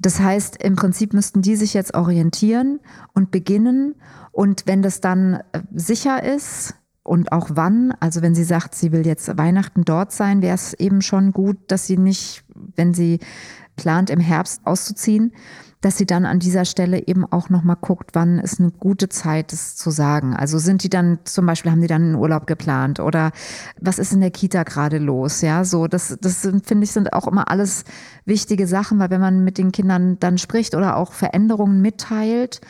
Das 0.00 0.18
heißt, 0.18 0.62
im 0.62 0.76
Prinzip 0.76 1.12
müssten 1.12 1.42
die 1.42 1.56
sich 1.56 1.74
jetzt 1.74 1.94
orientieren 1.94 2.80
und 3.12 3.30
beginnen. 3.30 3.94
Und 4.32 4.64
wenn 4.66 4.82
das 4.82 5.00
dann 5.00 5.34
äh, 5.52 5.60
sicher 5.74 6.22
ist, 6.22 6.74
und 7.02 7.32
auch 7.32 7.50
wann, 7.54 7.92
also 7.98 8.22
wenn 8.22 8.34
sie 8.34 8.44
sagt, 8.44 8.74
sie 8.74 8.92
will 8.92 9.06
jetzt 9.06 9.36
Weihnachten 9.36 9.84
dort 9.84 10.12
sein, 10.12 10.42
wäre 10.42 10.54
es 10.54 10.74
eben 10.74 11.00
schon 11.02 11.32
gut, 11.32 11.56
dass 11.68 11.86
sie 11.86 11.96
nicht, 11.96 12.44
wenn 12.76 12.94
sie 12.94 13.20
plant, 13.74 14.10
im 14.10 14.20
Herbst 14.20 14.60
auszuziehen, 14.64 15.32
dass 15.80 15.96
sie 15.96 16.06
dann 16.06 16.26
an 16.26 16.38
dieser 16.38 16.64
Stelle 16.64 17.06
eben 17.06 17.24
auch 17.24 17.48
nochmal 17.48 17.76
guckt, 17.80 18.10
wann 18.12 18.38
ist 18.38 18.60
eine 18.60 18.70
gute 18.70 19.08
Zeit, 19.08 19.52
das 19.52 19.76
zu 19.76 19.90
sagen. 19.90 20.36
Also 20.36 20.58
sind 20.58 20.82
die 20.82 20.90
dann, 20.90 21.20
zum 21.24 21.46
Beispiel 21.46 21.72
haben 21.72 21.80
die 21.80 21.86
dann 21.86 22.02
einen 22.02 22.14
Urlaub 22.16 22.46
geplant 22.46 23.00
oder 23.00 23.32
was 23.80 23.98
ist 23.98 24.12
in 24.12 24.20
der 24.20 24.30
Kita 24.30 24.64
gerade 24.64 24.98
los? 24.98 25.40
Ja, 25.40 25.64
so, 25.64 25.86
das, 25.86 26.18
das 26.20 26.42
sind, 26.42 26.66
finde 26.66 26.84
ich, 26.84 26.92
sind 26.92 27.12
auch 27.14 27.26
immer 27.26 27.50
alles 27.50 27.84
wichtige 28.26 28.66
Sachen, 28.66 28.98
weil 28.98 29.10
wenn 29.10 29.20
man 29.20 29.42
mit 29.42 29.56
den 29.56 29.72
Kindern 29.72 30.18
dann 30.20 30.36
spricht 30.36 30.74
oder 30.74 30.96
auch 30.96 31.12
Veränderungen 31.12 31.80
mitteilt 31.80 32.60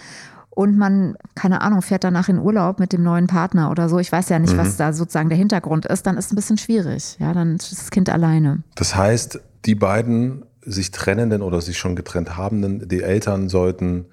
und 0.51 0.77
man, 0.77 1.17
keine 1.35 1.63
Ahnung, 1.63 1.83
fährt 1.83 2.05
danach 2.05 2.29
in 2.29 2.39
Urlaub 2.39 2.79
mit 2.79 2.93
dem 2.93 3.03
neuen 3.03 3.27
Partner 3.27 3.73
oder 3.73 3.89
so. 3.89 3.99
Ich 3.99 4.13
weiß 4.13 4.29
ja 4.29 4.39
nicht, 4.39 4.55
mhm. 4.55 4.59
was 4.59 4.77
da 4.77 4.93
sozusagen 4.93 5.31
der 5.31 5.39
Hintergrund 5.39 5.87
ist. 5.87 6.07
Dann 6.07 6.17
ist 6.17 6.27
es 6.27 6.33
ein 6.33 6.37
bisschen 6.37 6.59
schwierig. 6.59 7.17
Ja, 7.19 7.33
dann 7.33 7.57
ist 7.57 7.73
das 7.73 7.91
Kind 7.91 8.09
alleine. 8.09 8.63
Das 8.77 8.95
heißt, 8.95 9.41
die 9.65 9.75
beiden 9.75 10.45
sich 10.63 10.91
trennenden 10.91 11.43
oder 11.43 11.61
sich 11.61 11.79
schon 11.79 11.97
getrennt 11.97 12.37
habenden, 12.37 12.89
die 12.89 13.03
Eltern 13.03 13.49
sollten 13.49 14.07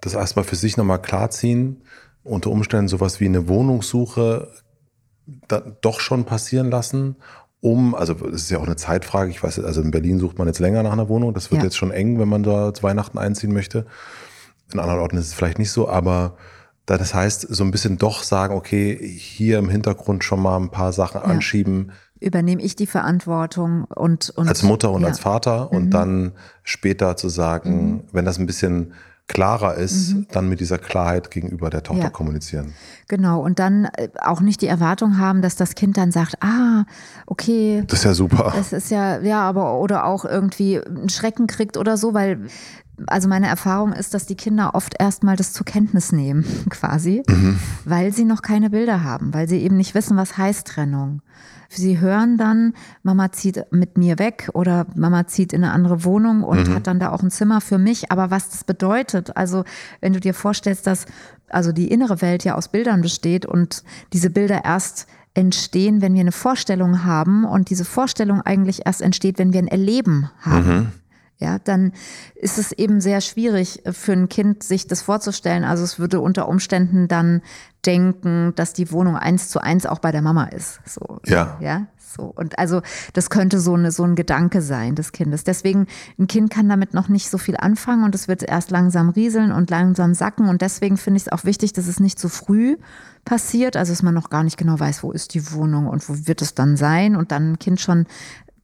das 0.00 0.14
erstmal 0.14 0.44
für 0.44 0.56
sich 0.56 0.76
nochmal 0.76 1.00
klarziehen. 1.00 1.82
Unter 2.22 2.50
Umständen 2.50 2.88
sowas 2.88 3.20
wie 3.20 3.26
eine 3.26 3.48
Wohnungssuche 3.48 4.50
doch 5.80 6.00
schon 6.00 6.24
passieren 6.24 6.70
lassen, 6.70 7.16
um, 7.64 7.94
also 7.94 8.14
es 8.26 8.42
ist 8.42 8.50
ja 8.50 8.58
auch 8.58 8.66
eine 8.66 8.76
Zeitfrage, 8.76 9.30
ich 9.30 9.42
weiß, 9.42 9.58
also 9.60 9.80
in 9.80 9.90
Berlin 9.90 10.18
sucht 10.18 10.36
man 10.36 10.46
jetzt 10.46 10.58
länger 10.58 10.82
nach 10.82 10.92
einer 10.92 11.08
Wohnung, 11.08 11.32
das 11.32 11.50
wird 11.50 11.62
ja. 11.62 11.64
jetzt 11.64 11.78
schon 11.78 11.90
eng, 11.90 12.18
wenn 12.18 12.28
man 12.28 12.42
da 12.42 12.74
zu 12.74 12.82
Weihnachten 12.82 13.16
einziehen 13.16 13.54
möchte. 13.54 13.86
In 14.70 14.80
anderen 14.80 15.00
Orten 15.00 15.16
ist 15.16 15.28
es 15.28 15.32
vielleicht 15.32 15.58
nicht 15.58 15.70
so, 15.70 15.88
aber 15.88 16.36
das 16.84 17.14
heißt, 17.14 17.46
so 17.48 17.64
ein 17.64 17.70
bisschen 17.70 17.96
doch 17.96 18.22
sagen, 18.22 18.54
okay, 18.54 18.94
hier 18.94 19.58
im 19.58 19.70
Hintergrund 19.70 20.24
schon 20.24 20.42
mal 20.42 20.58
ein 20.58 20.68
paar 20.68 20.92
Sachen 20.92 21.22
ja. 21.22 21.26
anschieben, 21.26 21.92
übernehme 22.24 22.62
ich 22.62 22.74
die 22.74 22.86
Verantwortung 22.86 23.84
und, 23.84 24.30
und 24.30 24.48
als 24.48 24.62
Mutter 24.62 24.90
und 24.90 25.02
ja. 25.02 25.08
als 25.08 25.20
Vater 25.20 25.70
und 25.70 25.86
mhm. 25.86 25.90
dann 25.90 26.32
später 26.62 27.16
zu 27.16 27.28
sagen, 27.28 27.92
mhm. 27.92 28.00
wenn 28.12 28.24
das 28.24 28.38
ein 28.38 28.46
bisschen 28.46 28.94
klarer 29.26 29.74
ist, 29.76 30.14
mhm. 30.14 30.26
dann 30.32 30.48
mit 30.48 30.60
dieser 30.60 30.76
Klarheit 30.76 31.30
gegenüber 31.30 31.70
der 31.70 31.82
Tochter 31.82 32.04
ja. 32.04 32.10
kommunizieren. 32.10 32.74
Genau, 33.08 33.42
und 33.42 33.58
dann 33.58 33.86
äh, 33.86 34.08
auch 34.20 34.40
nicht 34.40 34.60
die 34.60 34.66
Erwartung 34.66 35.18
haben, 35.18 35.40
dass 35.40 35.56
das 35.56 35.74
Kind 35.74 35.96
dann 35.96 36.12
sagt, 36.12 36.42
ah, 36.42 36.84
okay. 37.26 37.84
Das 37.86 38.00
ist 38.00 38.04
ja 38.04 38.14
super. 38.14 38.52
Das 38.54 38.72
ist 38.74 38.90
ja, 38.90 39.20
ja, 39.20 39.40
aber 39.40 39.78
oder 39.78 40.04
auch 40.04 40.26
irgendwie 40.26 40.78
einen 40.78 41.08
Schrecken 41.08 41.46
kriegt 41.46 41.78
oder 41.78 41.96
so, 41.96 42.12
weil 42.12 42.48
Also 43.06 43.28
meine 43.28 43.48
Erfahrung 43.48 43.92
ist, 43.92 44.14
dass 44.14 44.26
die 44.26 44.36
Kinder 44.36 44.74
oft 44.74 44.94
erstmal 44.98 45.36
das 45.36 45.52
zur 45.52 45.66
Kenntnis 45.66 46.12
nehmen, 46.12 46.44
quasi, 46.70 47.22
mhm. 47.28 47.58
weil 47.84 48.12
sie 48.12 48.24
noch 48.24 48.42
keine 48.42 48.70
Bilder 48.70 49.02
haben, 49.02 49.34
weil 49.34 49.48
sie 49.48 49.58
eben 49.58 49.76
nicht 49.76 49.94
wissen, 49.94 50.16
was 50.16 50.38
heißt 50.38 50.66
Trennung. 50.66 51.22
Sie 51.68 51.98
hören 51.98 52.36
dann, 52.36 52.74
Mama 53.02 53.32
zieht 53.32 53.64
mit 53.72 53.98
mir 53.98 54.18
weg 54.18 54.50
oder 54.54 54.86
Mama 54.94 55.26
zieht 55.26 55.52
in 55.52 55.64
eine 55.64 55.72
andere 55.72 56.04
Wohnung 56.04 56.44
und 56.44 56.68
mhm. 56.68 56.74
hat 56.74 56.86
dann 56.86 57.00
da 57.00 57.10
auch 57.10 57.22
ein 57.22 57.30
Zimmer 57.30 57.60
für 57.60 57.78
mich. 57.78 58.12
Aber 58.12 58.30
was 58.30 58.48
das 58.50 58.64
bedeutet, 58.64 59.36
also 59.36 59.64
wenn 60.00 60.12
du 60.12 60.20
dir 60.20 60.34
vorstellst, 60.34 60.86
dass 60.86 61.06
also 61.48 61.72
die 61.72 61.88
innere 61.88 62.22
Welt 62.22 62.44
ja 62.44 62.54
aus 62.54 62.68
Bildern 62.68 63.00
besteht 63.00 63.44
und 63.44 63.82
diese 64.12 64.30
Bilder 64.30 64.64
erst 64.64 65.06
entstehen, 65.34 66.00
wenn 66.00 66.14
wir 66.14 66.20
eine 66.20 66.32
Vorstellung 66.32 67.04
haben 67.04 67.44
und 67.44 67.70
diese 67.70 67.84
Vorstellung 67.84 68.40
eigentlich 68.40 68.86
erst 68.86 69.02
entsteht, 69.02 69.38
wenn 69.38 69.52
wir 69.52 69.58
ein 69.58 69.68
Erleben 69.68 70.30
haben. 70.40 70.76
Mhm 70.78 70.92
ja, 71.44 71.58
dann 71.58 71.92
ist 72.34 72.58
es 72.58 72.72
eben 72.72 73.00
sehr 73.00 73.20
schwierig 73.20 73.82
für 73.92 74.12
ein 74.12 74.28
Kind, 74.28 74.62
sich 74.62 74.86
das 74.86 75.02
vorzustellen. 75.02 75.64
Also 75.64 75.84
es 75.84 75.98
würde 75.98 76.20
unter 76.20 76.48
Umständen 76.48 77.06
dann 77.06 77.42
denken, 77.84 78.54
dass 78.56 78.72
die 78.72 78.90
Wohnung 78.90 79.16
eins 79.16 79.50
zu 79.50 79.60
eins 79.60 79.84
auch 79.84 79.98
bei 79.98 80.10
der 80.10 80.22
Mama 80.22 80.44
ist. 80.46 80.80
So, 80.86 81.20
ja. 81.26 81.58
Ja. 81.60 81.86
So. 82.16 82.22
Und 82.34 82.58
also 82.58 82.80
das 83.12 83.28
könnte 83.28 83.60
so, 83.60 83.74
eine, 83.74 83.90
so 83.90 84.04
ein 84.04 84.14
Gedanke 84.14 84.62
sein 84.62 84.94
des 84.94 85.12
Kindes. 85.12 85.44
Deswegen, 85.44 85.86
ein 86.18 86.28
Kind 86.28 86.50
kann 86.50 86.68
damit 86.68 86.94
noch 86.94 87.08
nicht 87.08 87.28
so 87.28 87.38
viel 87.38 87.56
anfangen 87.56 88.04
und 88.04 88.14
es 88.14 88.28
wird 88.28 88.42
erst 88.42 88.70
langsam 88.70 89.10
rieseln 89.10 89.52
und 89.52 89.70
langsam 89.70 90.14
sacken. 90.14 90.48
Und 90.48 90.62
deswegen 90.62 90.96
finde 90.96 91.18
ich 91.18 91.24
es 91.24 91.32
auch 91.32 91.44
wichtig, 91.44 91.72
dass 91.72 91.88
es 91.88 92.00
nicht 92.00 92.18
zu 92.18 92.28
früh 92.28 92.76
passiert, 93.24 93.76
also 93.76 93.92
dass 93.92 94.02
man 94.02 94.14
noch 94.14 94.30
gar 94.30 94.44
nicht 94.44 94.56
genau 94.56 94.78
weiß, 94.78 95.02
wo 95.02 95.10
ist 95.10 95.34
die 95.34 95.52
Wohnung 95.52 95.88
und 95.88 96.08
wo 96.08 96.26
wird 96.26 96.40
es 96.40 96.54
dann 96.54 96.76
sein 96.76 97.16
und 97.16 97.32
dann 97.32 97.52
ein 97.52 97.58
Kind 97.58 97.80
schon 97.80 98.06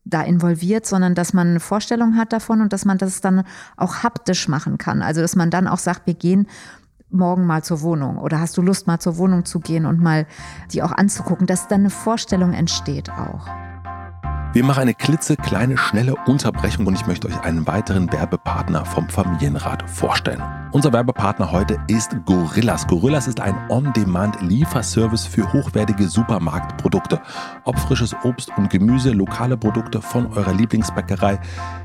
da 0.04 0.22
involviert, 0.22 0.86
sondern 0.86 1.14
dass 1.14 1.32
man 1.32 1.48
eine 1.48 1.60
Vorstellung 1.60 2.16
hat 2.16 2.32
davon 2.32 2.60
und 2.60 2.72
dass 2.72 2.84
man 2.84 2.98
das 2.98 3.20
dann 3.20 3.44
auch 3.76 4.02
haptisch 4.02 4.48
machen 4.48 4.78
kann. 4.78 5.02
Also 5.02 5.20
dass 5.20 5.36
man 5.36 5.50
dann 5.50 5.66
auch 5.66 5.78
sagt, 5.78 6.06
wir 6.06 6.14
gehen 6.14 6.48
morgen 7.10 7.46
mal 7.46 7.62
zur 7.62 7.82
Wohnung 7.82 8.18
oder 8.18 8.40
hast 8.40 8.56
du 8.56 8.62
Lust 8.62 8.86
mal 8.86 8.98
zur 8.98 9.18
Wohnung 9.18 9.44
zu 9.44 9.60
gehen 9.60 9.86
und 9.86 10.00
mal 10.00 10.26
die 10.72 10.82
auch 10.82 10.92
anzugucken, 10.92 11.46
dass 11.46 11.68
dann 11.68 11.80
eine 11.80 11.90
Vorstellung 11.90 12.52
entsteht 12.52 13.10
auch. 13.10 13.69
Wir 14.52 14.64
machen 14.64 14.80
eine 14.80 14.94
klitzekleine, 14.94 15.78
schnelle 15.78 16.16
Unterbrechung 16.26 16.84
und 16.88 16.94
ich 16.94 17.06
möchte 17.06 17.28
euch 17.28 17.40
einen 17.42 17.68
weiteren 17.68 18.12
Werbepartner 18.12 18.84
vom 18.84 19.08
Familienrat 19.08 19.88
vorstellen. 19.88 20.42
Unser 20.72 20.92
Werbepartner 20.92 21.52
heute 21.52 21.78
ist 21.86 22.16
Gorillas. 22.26 22.88
Gorillas 22.88 23.28
ist 23.28 23.38
ein 23.38 23.54
On-Demand-Lieferservice 23.68 25.24
für 25.26 25.52
hochwertige 25.52 26.08
Supermarktprodukte. 26.08 27.20
Ob 27.62 27.78
frisches 27.78 28.16
Obst 28.24 28.50
und 28.56 28.70
Gemüse, 28.70 29.12
lokale 29.12 29.56
Produkte 29.56 30.02
von 30.02 30.26
eurer 30.32 30.52
Lieblingsbäckerei, 30.52 31.38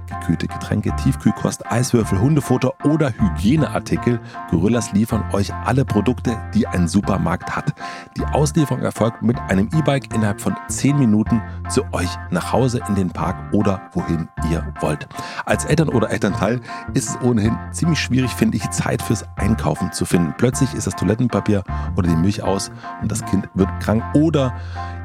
gekühlte 0.07 0.47
Getränke, 0.47 0.95
Tiefkühlkost, 0.95 1.71
Eiswürfel, 1.71 2.19
Hundefutter 2.19 2.73
oder 2.83 3.11
Hygieneartikel. 3.11 4.19
Gorillas 4.49 4.91
liefern 4.93 5.23
euch 5.33 5.53
alle 5.53 5.85
Produkte, 5.85 6.37
die 6.53 6.67
ein 6.67 6.87
Supermarkt 6.87 7.55
hat. 7.55 7.73
Die 8.17 8.25
Auslieferung 8.25 8.81
erfolgt 8.81 9.21
mit 9.21 9.37
einem 9.39 9.69
E-Bike 9.73 10.13
innerhalb 10.13 10.41
von 10.41 10.55
10 10.67 10.97
Minuten 10.97 11.41
zu 11.69 11.83
euch 11.91 12.09
nach 12.31 12.53
Hause 12.53 12.81
in 12.87 12.95
den 12.95 13.09
Park 13.09 13.53
oder 13.53 13.81
wohin 13.93 14.27
ihr 14.51 14.73
wollt. 14.79 15.07
Als 15.45 15.65
Eltern 15.65 15.89
oder 15.89 16.09
Elternteil 16.09 16.61
ist 16.93 17.09
es 17.09 17.21
ohnehin 17.21 17.57
ziemlich 17.71 17.99
schwierig, 17.99 18.31
finde 18.31 18.57
ich, 18.57 18.69
Zeit 18.71 19.01
fürs 19.01 19.25
Einkaufen 19.35 19.91
zu 19.91 20.05
finden. 20.05 20.33
Plötzlich 20.37 20.73
ist 20.73 20.87
das 20.87 20.95
Toilettenpapier 20.95 21.63
oder 21.95 22.07
die 22.07 22.15
Milch 22.15 22.43
aus 22.43 22.71
und 23.01 23.11
das 23.11 23.23
Kind 23.25 23.49
wird 23.53 23.69
krank 23.79 24.03
oder 24.13 24.53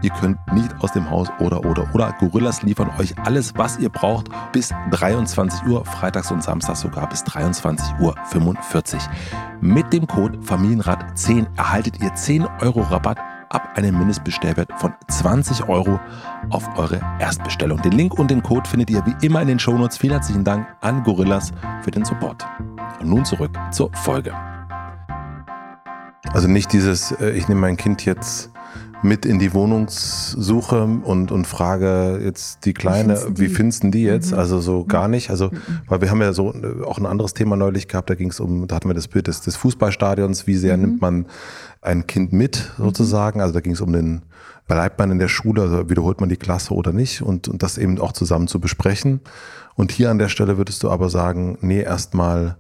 ihr 0.02 0.10
könnt 0.10 0.38
nicht 0.52 0.74
aus 0.80 0.92
dem 0.92 1.08
Haus 1.10 1.28
oder 1.40 1.64
oder 1.64 1.86
oder. 1.94 2.14
Gorillas 2.18 2.62
liefern 2.62 2.90
euch 2.98 3.18
alles, 3.18 3.54
was 3.56 3.78
ihr 3.78 3.88
braucht 3.88 4.28
bis 4.52 4.72
23 4.90 5.66
Uhr, 5.66 5.84
freitags 5.84 6.30
und 6.30 6.42
samstags 6.42 6.80
sogar 6.80 7.08
bis 7.08 7.24
23 7.24 7.98
Uhr 8.00 8.14
45. 8.26 9.00
Mit 9.60 9.92
dem 9.92 10.06
Code 10.06 10.38
Familienrat 10.42 11.18
10 11.18 11.46
erhaltet 11.56 12.00
ihr 12.02 12.14
10 12.14 12.46
Euro 12.60 12.80
Rabatt 12.80 13.18
ab 13.50 13.76
einem 13.76 13.98
Mindestbestellwert 13.98 14.72
von 14.78 14.94
20 15.08 15.68
Euro 15.68 16.00
auf 16.50 16.78
eure 16.78 17.00
Erstbestellung. 17.18 17.82
Den 17.82 17.92
Link 17.92 18.18
und 18.18 18.30
den 18.30 18.42
Code 18.42 18.68
findet 18.68 18.90
ihr 18.90 19.04
wie 19.04 19.26
immer 19.26 19.42
in 19.42 19.48
den 19.48 19.58
Shownotes. 19.58 19.98
Vielen 19.98 20.12
herzlichen 20.12 20.44
Dank 20.44 20.66
an 20.80 21.02
Gorillas 21.02 21.52
für 21.82 21.90
den 21.90 22.04
Support. 22.04 22.46
Und 23.00 23.08
nun 23.08 23.24
zurück 23.24 23.50
zur 23.72 23.92
Folge. 23.92 24.32
Also 26.32 26.46
nicht 26.46 26.72
dieses, 26.72 27.12
äh, 27.12 27.30
ich 27.30 27.48
nehme 27.48 27.60
mein 27.60 27.76
Kind 27.76 28.04
jetzt 28.04 28.50
mit 29.02 29.24
in 29.24 29.38
die 29.38 29.54
Wohnungssuche 29.54 30.82
und, 30.82 31.32
und 31.32 31.46
frage 31.46 32.20
jetzt 32.22 32.64
die 32.64 32.74
Kleine, 32.74 33.18
wie 33.34 33.48
findest 33.48 33.82
die, 33.84 33.90
die 33.90 34.02
jetzt? 34.02 34.32
Mhm. 34.32 34.38
Also 34.38 34.60
so 34.60 34.84
gar 34.84 35.08
nicht. 35.08 35.30
Also, 35.30 35.46
mhm. 35.46 35.80
weil 35.86 36.00
wir 36.00 36.10
haben 36.10 36.20
ja 36.20 36.32
so 36.32 36.52
äh, 36.52 36.84
auch 36.84 36.98
ein 36.98 37.06
anderes 37.06 37.34
Thema 37.34 37.56
neulich 37.56 37.88
gehabt, 37.88 38.10
da 38.10 38.14
ging 38.14 38.30
es 38.30 38.40
um, 38.40 38.66
da 38.66 38.76
hatten 38.76 38.88
wir 38.88 38.94
das 38.94 39.08
Bild 39.08 39.26
des, 39.26 39.40
des 39.40 39.56
Fußballstadions, 39.56 40.46
wie 40.46 40.56
sehr 40.56 40.76
mhm. 40.76 40.82
nimmt 40.82 41.00
man 41.00 41.26
ein 41.80 42.06
Kind 42.06 42.32
mit 42.32 42.70
mhm. 42.76 42.84
sozusagen. 42.84 43.40
Also 43.40 43.54
da 43.54 43.60
ging 43.60 43.72
es 43.72 43.80
um 43.80 43.92
den, 43.92 44.22
bleibt 44.68 44.98
man 44.98 45.10
in 45.10 45.18
der 45.18 45.28
Schule, 45.28 45.62
also 45.62 45.88
wiederholt 45.88 46.20
man 46.20 46.28
die 46.28 46.36
Klasse 46.36 46.74
oder 46.74 46.92
nicht 46.92 47.22
und, 47.22 47.48
und 47.48 47.62
das 47.62 47.78
eben 47.78 47.98
auch 48.00 48.12
zusammen 48.12 48.48
zu 48.48 48.60
besprechen. 48.60 49.20
Und 49.76 49.92
hier 49.92 50.10
an 50.10 50.18
der 50.18 50.28
Stelle 50.28 50.58
würdest 50.58 50.82
du 50.82 50.90
aber 50.90 51.08
sagen, 51.08 51.56
nee, 51.62 51.80
erstmal 51.80 52.58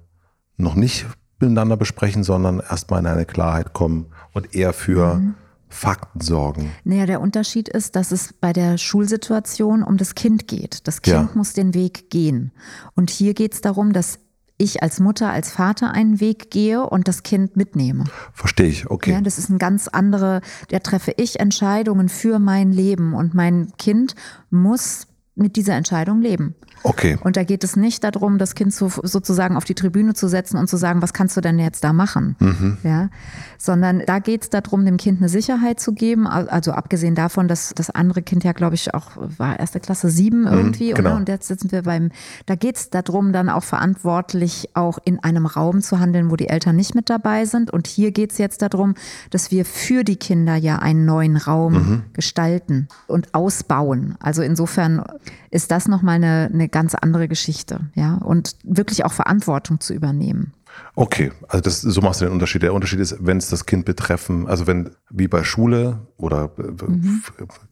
noch 0.56 0.74
nicht 0.74 1.06
miteinander 1.38 1.76
besprechen, 1.76 2.22
sondern 2.22 2.60
erstmal 2.60 3.00
in 3.00 3.06
eine 3.06 3.26
Klarheit 3.26 3.72
kommen 3.72 4.06
und 4.32 4.54
eher 4.54 4.72
für 4.72 5.16
mhm. 5.16 5.34
Fakten 5.70 6.20
sorgen. 6.20 6.72
Naja, 6.84 7.06
der 7.06 7.20
Unterschied 7.20 7.68
ist, 7.68 7.96
dass 7.96 8.10
es 8.12 8.32
bei 8.32 8.52
der 8.52 8.76
Schulsituation 8.76 9.82
um 9.82 9.96
das 9.96 10.14
Kind 10.14 10.48
geht. 10.48 10.86
Das 10.86 11.00
Kind 11.00 11.14
ja. 11.14 11.30
muss 11.34 11.52
den 11.52 11.74
Weg 11.74 12.10
gehen. 12.10 12.50
Und 12.96 13.08
hier 13.08 13.34
geht 13.34 13.54
es 13.54 13.60
darum, 13.60 13.92
dass 13.92 14.18
ich 14.58 14.82
als 14.82 15.00
Mutter, 15.00 15.30
als 15.30 15.50
Vater 15.50 15.92
einen 15.92 16.20
Weg 16.20 16.50
gehe 16.50 16.84
und 16.84 17.08
das 17.08 17.22
Kind 17.22 17.56
mitnehme. 17.56 18.04
Verstehe 18.34 18.66
ich, 18.66 18.90
okay. 18.90 19.12
Ja, 19.12 19.20
das 19.22 19.38
ist 19.38 19.48
ein 19.48 19.58
ganz 19.58 19.88
andere, 19.88 20.42
da 20.68 20.80
treffe 20.80 21.14
ich 21.16 21.40
Entscheidungen 21.40 22.10
für 22.10 22.38
mein 22.38 22.70
Leben 22.70 23.14
und 23.14 23.32
mein 23.32 23.72
Kind 23.78 24.14
muss 24.50 25.06
mit 25.34 25.56
dieser 25.56 25.74
Entscheidung 25.74 26.20
leben. 26.20 26.54
Okay. 26.82 27.18
Und 27.22 27.36
da 27.36 27.44
geht 27.44 27.64
es 27.64 27.76
nicht 27.76 28.02
darum, 28.04 28.38
das 28.38 28.54
Kind 28.54 28.72
so, 28.72 28.88
sozusagen 28.88 29.56
auf 29.56 29.64
die 29.64 29.74
Tribüne 29.74 30.14
zu 30.14 30.28
setzen 30.28 30.56
und 30.56 30.68
zu 30.68 30.76
sagen, 30.76 31.02
was 31.02 31.12
kannst 31.12 31.36
du 31.36 31.40
denn 31.40 31.58
jetzt 31.58 31.84
da 31.84 31.92
machen? 31.92 32.36
Mhm. 32.38 32.78
Ja, 32.82 33.10
sondern 33.58 34.02
da 34.06 34.18
geht 34.18 34.42
es 34.42 34.50
darum, 34.50 34.84
dem 34.84 34.96
Kind 34.96 35.20
eine 35.20 35.28
Sicherheit 35.28 35.80
zu 35.80 35.92
geben. 35.92 36.26
Also 36.26 36.72
abgesehen 36.72 37.14
davon, 37.14 37.48
dass 37.48 37.72
das 37.74 37.90
andere 37.90 38.22
Kind 38.22 38.44
ja, 38.44 38.52
glaube 38.52 38.74
ich, 38.74 38.94
auch 38.94 39.10
war 39.16 39.58
erste 39.58 39.80
Klasse 39.80 40.10
sieben 40.10 40.42
mhm, 40.42 40.46
irgendwie. 40.46 40.92
Mhm, 40.92 40.96
genau. 40.96 41.16
Und 41.16 41.28
jetzt 41.28 41.48
sitzen 41.48 41.70
wir 41.70 41.82
beim, 41.82 42.10
da 42.46 42.54
geht 42.54 42.76
es 42.76 42.90
darum, 42.90 43.32
dann 43.32 43.50
auch 43.50 43.64
verantwortlich 43.64 44.70
auch 44.74 44.98
in 45.04 45.22
einem 45.22 45.46
Raum 45.46 45.82
zu 45.82 46.00
handeln, 46.00 46.30
wo 46.30 46.36
die 46.36 46.48
Eltern 46.48 46.76
nicht 46.76 46.94
mit 46.94 47.10
dabei 47.10 47.44
sind. 47.44 47.70
Und 47.70 47.86
hier 47.86 48.12
geht 48.12 48.32
es 48.32 48.38
jetzt 48.38 48.62
darum, 48.62 48.94
dass 49.30 49.50
wir 49.50 49.64
für 49.66 50.04
die 50.04 50.16
Kinder 50.16 50.56
ja 50.56 50.78
einen 50.78 51.04
neuen 51.04 51.36
Raum 51.36 51.72
mhm. 51.72 52.02
gestalten 52.14 52.88
und 53.06 53.34
ausbauen. 53.34 54.16
Also 54.20 54.42
insofern 54.42 55.02
ist 55.50 55.70
das 55.70 55.88
nochmal 55.88 56.16
eine, 56.16 56.48
eine 56.52 56.68
ganz 56.70 56.94
andere 56.94 57.28
Geschichte, 57.28 57.90
ja, 57.94 58.14
und 58.16 58.56
wirklich 58.64 59.04
auch 59.04 59.12
Verantwortung 59.12 59.80
zu 59.80 59.94
übernehmen. 59.94 60.54
Okay, 60.94 61.32
also 61.48 61.62
das, 61.62 61.80
so 61.80 62.00
machst 62.00 62.20
du 62.20 62.24
den 62.24 62.32
Unterschied. 62.32 62.62
Der 62.62 62.74
Unterschied 62.74 63.00
ist, 63.00 63.16
wenn 63.20 63.38
es 63.38 63.48
das 63.48 63.66
Kind 63.66 63.84
betreffen, 63.84 64.46
also 64.48 64.66
wenn, 64.66 64.90
wie 65.08 65.28
bei 65.28 65.44
Schule 65.44 66.06
oder 66.16 66.50
äh, 66.58 66.62
mhm. 66.62 67.22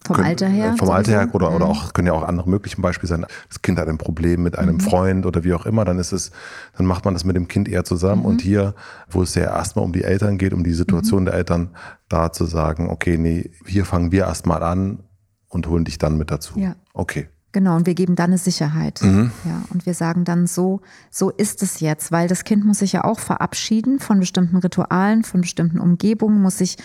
vom 0.04 0.16
können, 0.16 0.26
Alter 0.26 0.48
her. 0.48 0.74
Vom 0.78 0.90
Alter 0.90 1.12
her 1.12 1.28
oder, 1.32 1.50
mhm. 1.50 1.56
oder 1.56 1.66
auch, 1.66 1.92
können 1.92 2.06
ja 2.06 2.12
auch 2.12 2.22
andere 2.22 2.48
mögliche 2.48 2.80
Beispiele 2.80 3.08
sein. 3.08 3.26
Das 3.48 3.62
Kind 3.62 3.78
hat 3.78 3.88
ein 3.88 3.98
Problem 3.98 4.42
mit 4.42 4.58
einem 4.58 4.76
mhm. 4.76 4.80
Freund 4.80 5.26
oder 5.26 5.44
wie 5.44 5.52
auch 5.54 5.66
immer, 5.66 5.84
dann 5.84 5.98
ist 5.98 6.12
es, 6.12 6.30
dann 6.76 6.86
macht 6.86 7.04
man 7.04 7.14
das 7.14 7.24
mit 7.24 7.36
dem 7.36 7.48
Kind 7.48 7.68
eher 7.68 7.84
zusammen. 7.84 8.24
Und 8.24 8.36
mhm. 8.36 8.48
hier, 8.48 8.74
wo 9.08 9.22
es 9.22 9.34
ja 9.34 9.44
erstmal 9.44 9.84
um 9.84 9.92
die 9.92 10.04
Eltern 10.04 10.38
geht, 10.38 10.52
um 10.52 10.64
die 10.64 10.74
Situation 10.74 11.22
mhm. 11.22 11.26
der 11.26 11.34
Eltern, 11.34 11.70
da 12.08 12.32
zu 12.32 12.46
sagen, 12.46 12.88
okay, 12.88 13.18
nee, 13.18 13.50
hier 13.66 13.84
fangen 13.84 14.12
wir 14.12 14.24
erstmal 14.24 14.62
an 14.62 15.00
und 15.48 15.66
holen 15.68 15.84
dich 15.84 15.98
dann 15.98 16.16
mit 16.16 16.30
dazu. 16.30 16.58
Ja. 16.58 16.76
Okay. 16.94 17.28
Genau, 17.52 17.76
und 17.76 17.86
wir 17.86 17.94
geben 17.94 18.14
dann 18.14 18.30
eine 18.30 18.38
Sicherheit. 18.38 19.00
Mhm. 19.02 19.32
Ja, 19.44 19.62
und 19.70 19.86
wir 19.86 19.94
sagen 19.94 20.24
dann 20.24 20.46
so, 20.46 20.80
so 21.10 21.30
ist 21.30 21.62
es 21.62 21.80
jetzt, 21.80 22.12
weil 22.12 22.28
das 22.28 22.44
Kind 22.44 22.64
muss 22.64 22.80
sich 22.80 22.92
ja 22.92 23.04
auch 23.04 23.18
verabschieden 23.18 24.00
von 24.00 24.20
bestimmten 24.20 24.56
Ritualen, 24.56 25.24
von 25.24 25.40
bestimmten 25.40 25.80
Umgebungen, 25.80 26.42
muss 26.42 26.58
sich 26.58 26.76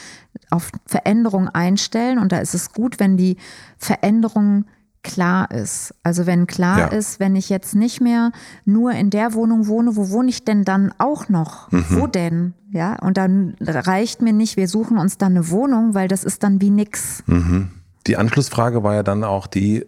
auf 0.50 0.72
Veränderung 0.86 1.50
einstellen. 1.50 2.18
Und 2.18 2.32
da 2.32 2.38
ist 2.38 2.54
es 2.54 2.72
gut, 2.72 3.00
wenn 3.00 3.18
die 3.18 3.38
Veränderung 3.78 4.66
klar 5.04 5.52
ist. 5.52 5.94
Also 6.02 6.26
wenn 6.26 6.48
klar 6.48 6.80
ja. 6.80 6.88
ist, 6.88 7.20
wenn 7.20 7.36
ich 7.36 7.50
jetzt 7.50 7.76
nicht 7.76 8.00
mehr 8.00 8.32
nur 8.64 8.94
in 8.94 9.10
der 9.10 9.34
Wohnung 9.34 9.68
wohne, 9.68 9.98
wo 9.98 10.10
wohne 10.10 10.30
ich 10.30 10.46
denn 10.46 10.64
dann 10.64 10.94
auch 10.98 11.30
noch? 11.30 11.70
Mhm. 11.72 11.86
Wo 11.90 12.08
denn? 12.08 12.54
Ja, 12.72 12.96
und 13.00 13.18
dann 13.18 13.56
reicht 13.62 14.22
mir 14.22 14.34
nicht, 14.34 14.58
wir 14.58 14.68
suchen 14.68 14.98
uns 14.98 15.18
dann 15.18 15.34
eine 15.34 15.50
Wohnung, 15.50 15.94
weil 15.94 16.08
das 16.08 16.24
ist 16.24 16.42
dann 16.42 16.62
wie 16.62 16.72
nix. 16.72 17.22
Mhm. 17.28 17.70
Die 18.08 18.18
Anschlussfrage 18.18 18.82
war 18.84 18.96
ja 18.96 19.04
dann 19.04 19.24
auch 19.24 19.46
die, 19.46 19.86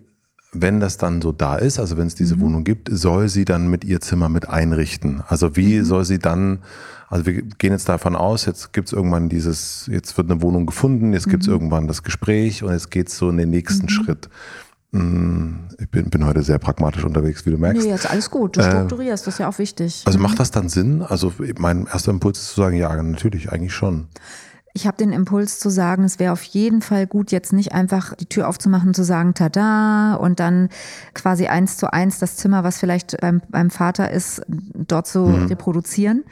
wenn 0.61 0.79
das 0.79 0.97
dann 0.97 1.21
so 1.21 1.31
da 1.31 1.55
ist, 1.55 1.79
also 1.79 1.97
wenn 1.97 2.07
es 2.07 2.15
diese 2.15 2.37
mhm. 2.37 2.41
Wohnung 2.41 2.63
gibt, 2.63 2.89
soll 2.91 3.29
sie 3.29 3.45
dann 3.45 3.67
mit 3.67 3.83
ihr 3.83 4.01
Zimmer 4.01 4.29
mit 4.29 4.49
einrichten? 4.49 5.23
Also 5.27 5.55
wie 5.55 5.79
mhm. 5.79 5.85
soll 5.85 6.05
sie 6.05 6.19
dann, 6.19 6.59
also 7.09 7.25
wir 7.25 7.41
gehen 7.41 7.71
jetzt 7.71 7.89
davon 7.89 8.15
aus, 8.15 8.45
jetzt 8.45 8.73
gibt 8.73 8.87
es 8.87 8.93
irgendwann 8.93 9.29
dieses, 9.29 9.87
jetzt 9.91 10.17
wird 10.17 10.29
eine 10.29 10.41
Wohnung 10.41 10.65
gefunden, 10.65 11.13
jetzt 11.13 11.27
mhm. 11.27 11.31
gibt 11.31 11.43
es 11.43 11.49
irgendwann 11.49 11.87
das 11.87 12.03
Gespräch 12.03 12.63
und 12.63 12.71
jetzt 12.71 12.91
geht 12.91 13.09
es 13.09 13.17
so 13.17 13.29
in 13.29 13.37
den 13.37 13.49
nächsten 13.49 13.83
mhm. 13.83 13.89
Schritt. 13.89 14.29
Hm, 14.93 15.67
ich 15.77 15.89
bin, 15.89 16.09
bin 16.09 16.25
heute 16.25 16.41
sehr 16.41 16.57
pragmatisch 16.57 17.03
unterwegs, 17.03 17.45
wie 17.45 17.51
du 17.51 17.57
merkst. 17.57 17.83
Nee, 17.83 17.89
jetzt 17.89 18.09
alles 18.09 18.31
gut. 18.31 18.55
Du 18.55 18.61
Äh, 18.61 18.71
strukturierst, 18.71 19.27
das 19.27 19.35
ist 19.35 19.39
ja 19.39 19.49
auch 19.49 19.59
wichtig. 19.59 20.03
Also 20.05 20.17
Mhm. 20.17 20.23
macht 20.23 20.39
das 20.39 20.51
dann 20.51 20.69
Sinn? 20.69 21.01
Also 21.01 21.33
mein 21.57 21.85
erster 21.87 22.11
Impuls 22.11 22.39
ist 22.39 22.49
zu 22.53 22.61
sagen, 22.61 22.77
ja, 22.77 22.95
natürlich, 23.01 23.51
eigentlich 23.51 23.73
schon. 23.73 24.07
Ich 24.77 24.85
habe 24.85 24.97
den 24.97 25.13
Impuls 25.13 25.57
zu 25.57 25.69
sagen, 25.69 26.03
es 26.03 26.19
wäre 26.19 26.33
auf 26.33 26.43
jeden 26.43 26.81
Fall 26.81 27.07
gut, 27.07 27.31
jetzt 27.31 27.53
nicht 27.53 27.71
einfach 27.71 28.13
die 28.15 28.25
Tür 28.25 28.49
aufzumachen, 28.49 28.93
zu 28.93 29.05
sagen, 29.05 29.33
tada, 29.33 30.15
und 30.15 30.41
dann 30.41 30.67
quasi 31.13 31.47
eins 31.47 31.77
zu 31.77 31.93
eins 31.93 32.19
das 32.19 32.35
Zimmer, 32.35 32.65
was 32.65 32.77
vielleicht 32.77 33.15
beim, 33.21 33.41
beim 33.47 33.69
Vater 33.69 34.11
ist, 34.11 34.41
dort 34.47 35.07
zu 35.07 35.23
reproduzieren, 35.23 36.25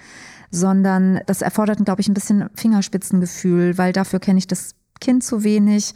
sondern 0.51 1.21
das 1.25 1.41
erfordert, 1.41 1.85
glaube 1.85 2.01
ich, 2.01 2.09
ein 2.09 2.13
bisschen 2.13 2.49
Fingerspitzengefühl, 2.53 3.77
weil 3.77 3.93
dafür 3.93 4.19
kenne 4.19 4.39
ich 4.39 4.47
das 4.47 4.75
Kind 5.03 5.21
zu 5.21 5.43
wenig. 5.43 5.95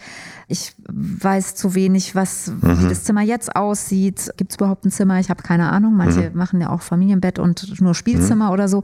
Ich 0.49 0.75
weiß 0.89 1.55
zu 1.55 1.75
wenig, 1.75 2.13
was 2.13 2.51
wie 2.61 2.89
das 2.89 3.05
Zimmer 3.05 3.21
jetzt 3.21 3.55
aussieht. 3.55 4.33
Gibt 4.35 4.51
es 4.51 4.57
überhaupt 4.57 4.83
ein 4.85 4.91
Zimmer? 4.91 5.17
Ich 5.21 5.29
habe 5.29 5.43
keine 5.43 5.71
Ahnung. 5.71 5.95
Manche 5.95 6.31
machen 6.33 6.59
ja 6.59 6.69
auch 6.69 6.81
Familienbett 6.81 7.39
und 7.39 7.79
nur 7.79 7.95
Spielzimmer 7.95 8.51
oder 8.51 8.67
so. 8.67 8.83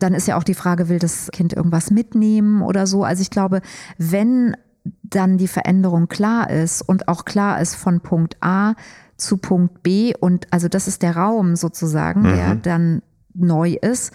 Dann 0.00 0.14
ist 0.14 0.26
ja 0.26 0.38
auch 0.38 0.42
die 0.42 0.54
Frage, 0.54 0.88
will 0.88 0.98
das 0.98 1.30
Kind 1.32 1.52
irgendwas 1.52 1.90
mitnehmen 1.90 2.62
oder 2.62 2.86
so? 2.86 3.04
Also 3.04 3.20
ich 3.20 3.28
glaube, 3.28 3.60
wenn 3.98 4.56
dann 5.02 5.36
die 5.36 5.48
Veränderung 5.48 6.08
klar 6.08 6.48
ist 6.48 6.80
und 6.80 7.08
auch 7.08 7.26
klar 7.26 7.60
ist 7.60 7.74
von 7.74 8.00
Punkt 8.00 8.38
A 8.40 8.74
zu 9.18 9.36
Punkt 9.36 9.82
B 9.82 10.14
und 10.18 10.46
also 10.50 10.68
das 10.68 10.88
ist 10.88 11.02
der 11.02 11.14
Raum 11.14 11.56
sozusagen, 11.56 12.22
der 12.22 12.54
dann 12.54 13.02
neu 13.34 13.74
ist, 13.74 14.14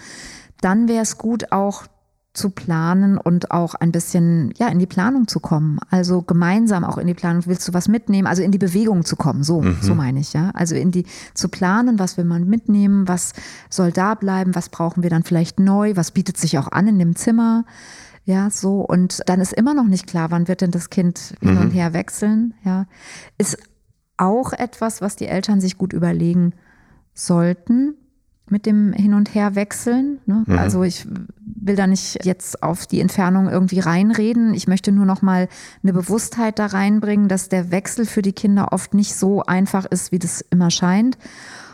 dann 0.62 0.88
wäre 0.88 1.03
es 1.03 1.19
gut 1.19 1.51
auch 1.51 1.86
zu 2.34 2.50
planen 2.50 3.18
und 3.18 3.52
auch 3.52 3.75
ein 3.75 3.92
bisschen 3.92 4.54
ja 4.58 4.68
in 4.68 4.80
die 4.80 4.88
Planung 4.88 5.28
zu 5.28 5.40
kommen. 5.40 5.78
Also 5.92 6.24
gemeinsam 6.24 6.84
auch 6.84 6.98
in 6.98 7.06
die 7.06 7.13
Planung. 7.13 7.44
Willst 7.46 7.68
du 7.68 7.74
was 7.74 7.88
mitnehmen? 7.88 8.28
Also 8.28 8.42
in 8.42 8.52
die 8.52 8.58
Bewegung 8.58 9.06
zu 9.06 9.16
kommen. 9.16 9.44
So, 9.44 9.63
so 9.82 9.94
meine 9.94 10.20
ich 10.20 10.34
ja. 10.34 10.50
Also 10.56 10.74
in 10.74 10.90
die 10.90 11.06
zu 11.36 11.48
planen, 11.48 12.00
was 12.00 12.18
will 12.18 12.25
man 12.25 12.48
mitnehmen? 12.48 13.08
Was 13.08 13.34
soll 13.70 13.92
da 13.92 14.16
bleiben? 14.16 14.56
Was 14.56 14.70
brauchen 14.70 15.04
wir 15.04 15.12
dann 15.12 15.24
vielleicht 15.24 15.60
neu? 15.60 15.96
Was 15.96 16.12
bietet 16.12 16.38
sich 16.38 16.58
auch 16.58 16.72
an 16.72 16.88
in 16.88 16.98
dem 16.98 17.16
Zimmer? 17.16 17.66
Ja, 18.25 18.50
so. 18.50 18.82
Und 18.82 19.22
dann 19.28 19.40
ist 19.40 19.54
immer 19.54 19.75
noch 19.75 19.88
nicht 19.88 20.08
klar, 20.08 20.32
wann 20.32 20.48
wird 20.48 20.62
denn 20.62 20.72
das 20.72 20.90
Kind 20.90 21.36
hin 21.40 21.58
und 21.58 21.70
her 21.70 21.94
wechseln? 21.94 22.56
Ja, 22.63 22.88
ist 23.38 23.58
auch 24.18 24.54
etwas, 24.54 25.02
was 25.02 25.16
die 25.16 25.28
Eltern 25.28 25.62
sich 25.62 25.78
gut 25.78 25.94
überlegen 25.94 26.54
sollten 27.13 27.96
mit 28.53 28.67
dem 28.67 28.93
Hin- 28.93 29.15
und 29.15 29.33
Herwechseln. 29.33 30.19
Ne? 30.27 30.45
Also 30.48 30.83
ich 30.83 31.07
will 31.41 31.75
da 31.75 31.88
nicht 31.88 32.24
jetzt 32.24 32.62
auf 32.62 32.86
die 32.86 33.01
Entfernung 33.01 33.50
irgendwie 33.50 33.79
reinreden. 33.79 34.53
Ich 34.53 34.67
möchte 34.67 34.91
nur 34.91 35.07
noch 35.07 35.24
mal 35.24 35.50
eine 35.81 35.91
Bewusstheit 35.91 36.60
da 36.60 36.67
reinbringen, 36.67 37.27
dass 37.27 37.50
der 37.50 37.72
Wechsel 37.72 38.05
für 38.05 38.22
die 38.22 38.31
Kinder 38.31 38.72
oft 38.72 38.93
nicht 38.93 39.15
so 39.15 39.41
einfach 39.41 39.86
ist, 39.86 40.12
wie 40.12 40.19
das 40.19 40.41
immer 40.51 40.69
scheint. 40.69 41.17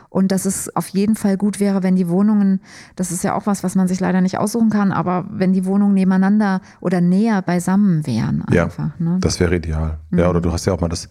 Und 0.07 0.31
dass 0.31 0.45
es 0.45 0.73
auf 0.73 0.87
jeden 0.87 1.17
Fall 1.17 1.35
gut 1.35 1.59
wäre, 1.59 1.83
wenn 1.83 1.97
die 1.97 2.07
Wohnungen, 2.07 2.61
das 2.95 3.11
ist 3.11 3.25
ja 3.25 3.35
auch 3.35 3.45
was, 3.45 3.61
was 3.61 3.75
man 3.75 3.89
sich 3.89 3.99
leider 3.99 4.21
nicht 4.21 4.37
aussuchen 4.39 4.69
kann, 4.69 4.93
aber 4.93 5.25
wenn 5.29 5.51
die 5.51 5.65
Wohnungen 5.65 5.93
nebeneinander 5.93 6.61
oder 6.79 7.01
näher 7.01 7.41
beisammen 7.41 8.07
wären 8.07 8.41
einfach. 8.43 8.91
ja, 8.99 9.05
ne? 9.05 9.17
das 9.19 9.39
wäre 9.39 9.57
ideal. 9.57 9.99
Ja, 10.11 10.29
oder 10.29 10.39
du 10.39 10.51
hast 10.51 10.65
ja 10.65 10.73
auch 10.73 10.81
mal 10.81 10.87
das 10.87 11.09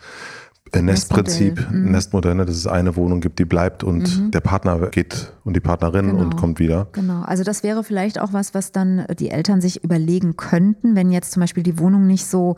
Nestprinzip, 0.74 1.56
Nestmodell, 1.56 1.80
mhm. 1.80 1.90
Nestmodell, 1.90 2.34
ne, 2.34 2.46
dass 2.46 2.56
es 2.56 2.66
eine 2.66 2.96
Wohnung 2.96 3.20
gibt, 3.20 3.38
die 3.38 3.44
bleibt 3.44 3.84
und 3.84 4.34
der 4.34 4.40
Partner 4.40 4.88
geht 4.88 5.32
und 5.44 5.54
die 5.54 5.60
Partnerin 5.60 6.08
Genau. 6.08 6.20
und 6.20 6.36
kommt 6.36 6.58
wieder. 6.58 6.88
Genau, 6.92 7.22
also 7.22 7.42
das 7.42 7.62
wäre 7.62 7.82
vielleicht 7.82 8.20
auch 8.20 8.32
was, 8.32 8.54
was 8.54 8.72
dann 8.72 9.06
die 9.18 9.30
Eltern 9.30 9.60
sich 9.60 9.82
überlegen 9.82 10.36
könnten, 10.36 10.94
wenn 10.94 11.10
jetzt 11.10 11.32
zum 11.32 11.40
Beispiel 11.40 11.62
die 11.62 11.78
Wohnung 11.78 12.06
nicht 12.06 12.26
so, 12.26 12.56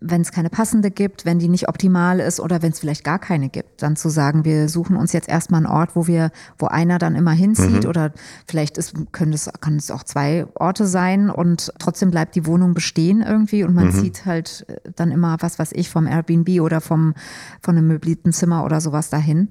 wenn 0.00 0.20
es 0.20 0.30
keine 0.30 0.50
passende 0.50 0.90
gibt, 0.90 1.24
wenn 1.24 1.38
die 1.38 1.48
nicht 1.48 1.68
optimal 1.68 2.20
ist 2.20 2.40
oder 2.40 2.62
wenn 2.62 2.72
es 2.72 2.80
vielleicht 2.80 3.04
gar 3.04 3.18
keine 3.18 3.48
gibt, 3.48 3.82
dann 3.82 3.96
zu 3.96 4.08
sagen, 4.10 4.44
wir 4.44 4.68
suchen 4.68 4.96
uns 4.96 5.12
jetzt 5.12 5.28
erstmal 5.28 5.64
einen 5.64 5.72
Ort, 5.74 5.96
wo 5.96 6.06
wir, 6.06 6.30
wo 6.58 6.66
einer 6.66 6.98
dann 6.98 7.14
immer 7.14 7.32
hinzieht 7.32 7.86
oder 7.86 8.12
vielleicht 8.46 8.76
ist, 8.78 8.94
können 9.12 9.32
es, 9.32 9.50
kann 9.60 9.76
es 9.76 9.90
auch 9.90 10.02
zwei 10.02 10.46
Orte 10.54 10.86
sein 10.86 11.30
und 11.30 11.72
trotzdem 11.78 12.10
bleibt 12.10 12.34
die 12.34 12.46
Wohnung 12.46 12.74
bestehen 12.74 13.22
irgendwie 13.22 13.64
und 13.64 13.74
man 13.74 13.90
zieht 13.92 14.26
halt 14.26 14.66
dann 14.96 15.10
immer 15.10 15.36
was, 15.40 15.58
was 15.58 15.72
ich 15.72 15.88
vom 15.88 16.06
Airbnb 16.06 16.60
oder 16.60 16.80
vom, 16.80 17.14
von 17.60 17.76
einem 17.76 17.86
möblierten 17.88 18.32
Zimmer 18.32 18.64
oder 18.64 18.80
sowas 18.80 19.10
dahin. 19.10 19.48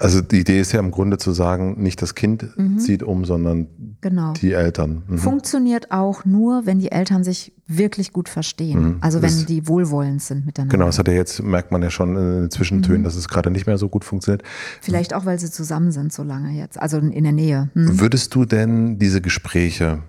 Also 0.00 0.20
die 0.20 0.40
Idee 0.40 0.60
ist 0.60 0.72
ja 0.72 0.80
im 0.80 0.90
Grunde 0.90 1.18
zu 1.18 1.32
sagen, 1.32 1.82
nicht 1.82 2.00
das 2.02 2.14
Kind 2.14 2.46
zieht 2.78 3.02
um, 3.02 3.24
sondern 3.24 3.66
Genau. 4.00 4.32
die 4.34 4.52
Eltern. 4.52 5.02
Mhm. 5.08 5.18
Funktioniert 5.18 5.90
auch 5.90 6.24
nur, 6.24 6.66
wenn 6.66 6.78
die 6.78 6.92
Eltern 6.92 7.24
sich 7.24 7.52
wirklich 7.66 8.12
gut 8.12 8.28
verstehen. 8.28 8.96
Also 9.00 9.18
wenn 9.20 9.28
Das- 9.30 9.44
die 9.46 9.68
wohlwollend 9.68 10.22
sind 10.22 10.46
miteinander. 10.46 10.72
Genau, 10.72 10.86
das 10.86 10.98
hat 10.98 11.06
ja 11.08 11.14
jetzt, 11.14 11.42
merkt 11.42 11.70
man 11.72 11.82
ja 11.82 11.90
schon 11.90 12.16
in 12.16 12.40
den 12.42 12.50
Zwischentönen, 12.50 13.00
Mhm. 13.00 13.04
dass 13.04 13.14
es 13.16 13.28
gerade 13.28 13.50
nicht 13.50 13.66
mehr 13.66 13.76
so 13.76 13.88
gut 13.88 14.04
funktioniert. 14.04 14.42
Vielleicht 14.80 15.12
auch, 15.14 15.26
weil 15.26 15.38
sie 15.38 15.50
zusammen 15.50 15.90
sind 15.92 16.12
so 16.12 16.22
lange 16.22 16.52
jetzt, 16.52 16.80
also 16.80 16.96
in 16.98 17.24
der 17.24 17.32
Nähe. 17.32 17.68
Hm. 17.74 18.00
Würdest 18.00 18.34
du 18.34 18.44
denn 18.46 18.98
diese 18.98 19.20
Gespräche, 19.20 20.02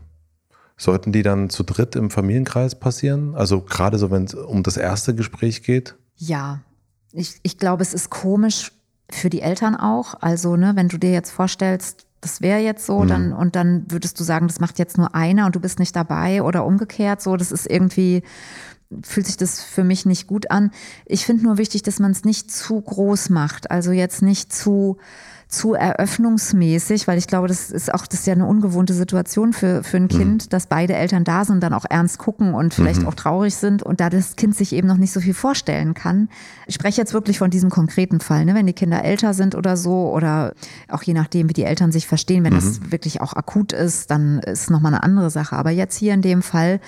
sollten 0.77 1.11
die 1.11 1.23
dann 1.23 1.49
zu 1.49 1.63
dritt 1.63 1.95
im 1.97 2.09
Familienkreis 2.09 2.79
passieren? 2.79 3.35
Also 3.35 3.61
gerade 3.61 3.97
so, 3.97 4.09
wenn 4.11 4.23
es 4.23 4.33
um 4.35 4.63
das 4.63 4.77
erste 4.77 5.13
Gespräch 5.13 5.63
geht? 5.63 5.95
Ja, 6.15 6.61
ich, 7.11 7.39
ich 7.43 7.57
glaube, 7.57 7.83
es 7.83 7.93
ist 7.93 8.09
komisch 8.09 8.71
für 9.09 9.29
die 9.29 9.41
Eltern 9.41 9.75
auch. 9.75 10.15
Also, 10.21 10.55
ne, 10.55 10.73
wenn 10.75 10.89
du 10.89 10.97
dir 10.97 11.11
jetzt 11.11 11.31
vorstellst, 11.31 12.05
das 12.21 12.41
wäre 12.41 12.59
jetzt 12.59 12.85
so, 12.85 13.05
dann 13.05 13.31
und 13.31 13.55
dann 13.55 13.85
würdest 13.89 14.19
du 14.19 14.25
sagen, 14.25 14.47
das 14.47 14.59
macht 14.59 14.77
jetzt 14.77 14.97
nur 14.97 15.15
einer 15.15 15.45
und 15.45 15.55
du 15.55 15.61
bist 15.61 15.79
nicht 15.79 15.95
dabei 15.95 16.43
oder 16.43 16.65
umgekehrt. 16.65 17.21
So, 17.21 17.37
das 17.37 17.51
ist 17.51 17.65
irgendwie 17.65 18.23
fühlt 19.03 19.27
sich 19.27 19.37
das 19.37 19.61
für 19.61 19.83
mich 19.83 20.05
nicht 20.05 20.27
gut 20.27 20.51
an. 20.51 20.71
Ich 21.05 21.25
finde 21.25 21.43
nur 21.43 21.57
wichtig, 21.57 21.83
dass 21.83 21.99
man 21.99 22.11
es 22.11 22.23
nicht 22.23 22.51
zu 22.51 22.81
groß 22.81 23.29
macht. 23.29 23.69
Also 23.71 23.91
jetzt 23.91 24.21
nicht 24.21 24.51
zu 24.51 24.97
zu 25.49 25.73
eröffnungsmäßig, 25.73 27.07
weil 27.07 27.17
ich 27.17 27.25
glaube, 27.25 27.47
das 27.47 27.71
ist 27.71 27.91
auch 27.91 28.05
das 28.05 28.19
ist 28.19 28.27
ja 28.27 28.33
eine 28.33 28.45
ungewohnte 28.45 28.93
Situation 28.93 29.51
für 29.51 29.83
für 29.83 29.97
ein 29.97 30.07
Kind, 30.07 30.53
dass 30.53 30.67
beide 30.67 30.93
Eltern 30.93 31.23
da 31.23 31.43
sind 31.43 31.63
dann 31.63 31.73
auch 31.73 31.85
ernst 31.89 32.19
gucken 32.19 32.53
und 32.53 32.71
vielleicht 32.71 33.03
auch 33.03 33.15
traurig 33.15 33.55
sind 33.55 33.81
und 33.81 33.99
da 33.99 34.11
das 34.11 34.35
Kind 34.35 34.55
sich 34.55 34.73
eben 34.73 34.87
noch 34.87 34.97
nicht 34.97 35.11
so 35.11 35.19
viel 35.19 35.33
vorstellen 35.33 35.95
kann. 35.95 36.29
Ich 36.67 36.75
spreche 36.75 37.01
jetzt 37.01 37.13
wirklich 37.13 37.39
von 37.39 37.49
diesem 37.49 37.71
konkreten 37.71 38.19
Fall, 38.19 38.45
ne? 38.45 38.53
wenn 38.53 38.67
die 38.67 38.73
Kinder 38.73 39.03
älter 39.03 39.33
sind 39.33 39.55
oder 39.55 39.75
so 39.75 40.11
oder 40.11 40.53
auch 40.87 41.01
je 41.01 41.15
nachdem, 41.15 41.49
wie 41.49 41.53
die 41.53 41.63
Eltern 41.63 41.91
sich 41.91 42.05
verstehen, 42.05 42.43
wenn 42.43 42.53
das 42.53 42.91
wirklich 42.91 43.19
auch 43.21 43.33
akut 43.33 43.73
ist, 43.73 44.11
dann 44.11 44.37
ist 44.39 44.69
nochmal 44.69 44.93
eine 44.93 45.01
andere 45.01 45.31
Sache. 45.31 45.55
Aber 45.55 45.71
jetzt 45.71 45.97
hier 45.97 46.13
in 46.13 46.21
dem 46.21 46.43
Fall 46.43 46.79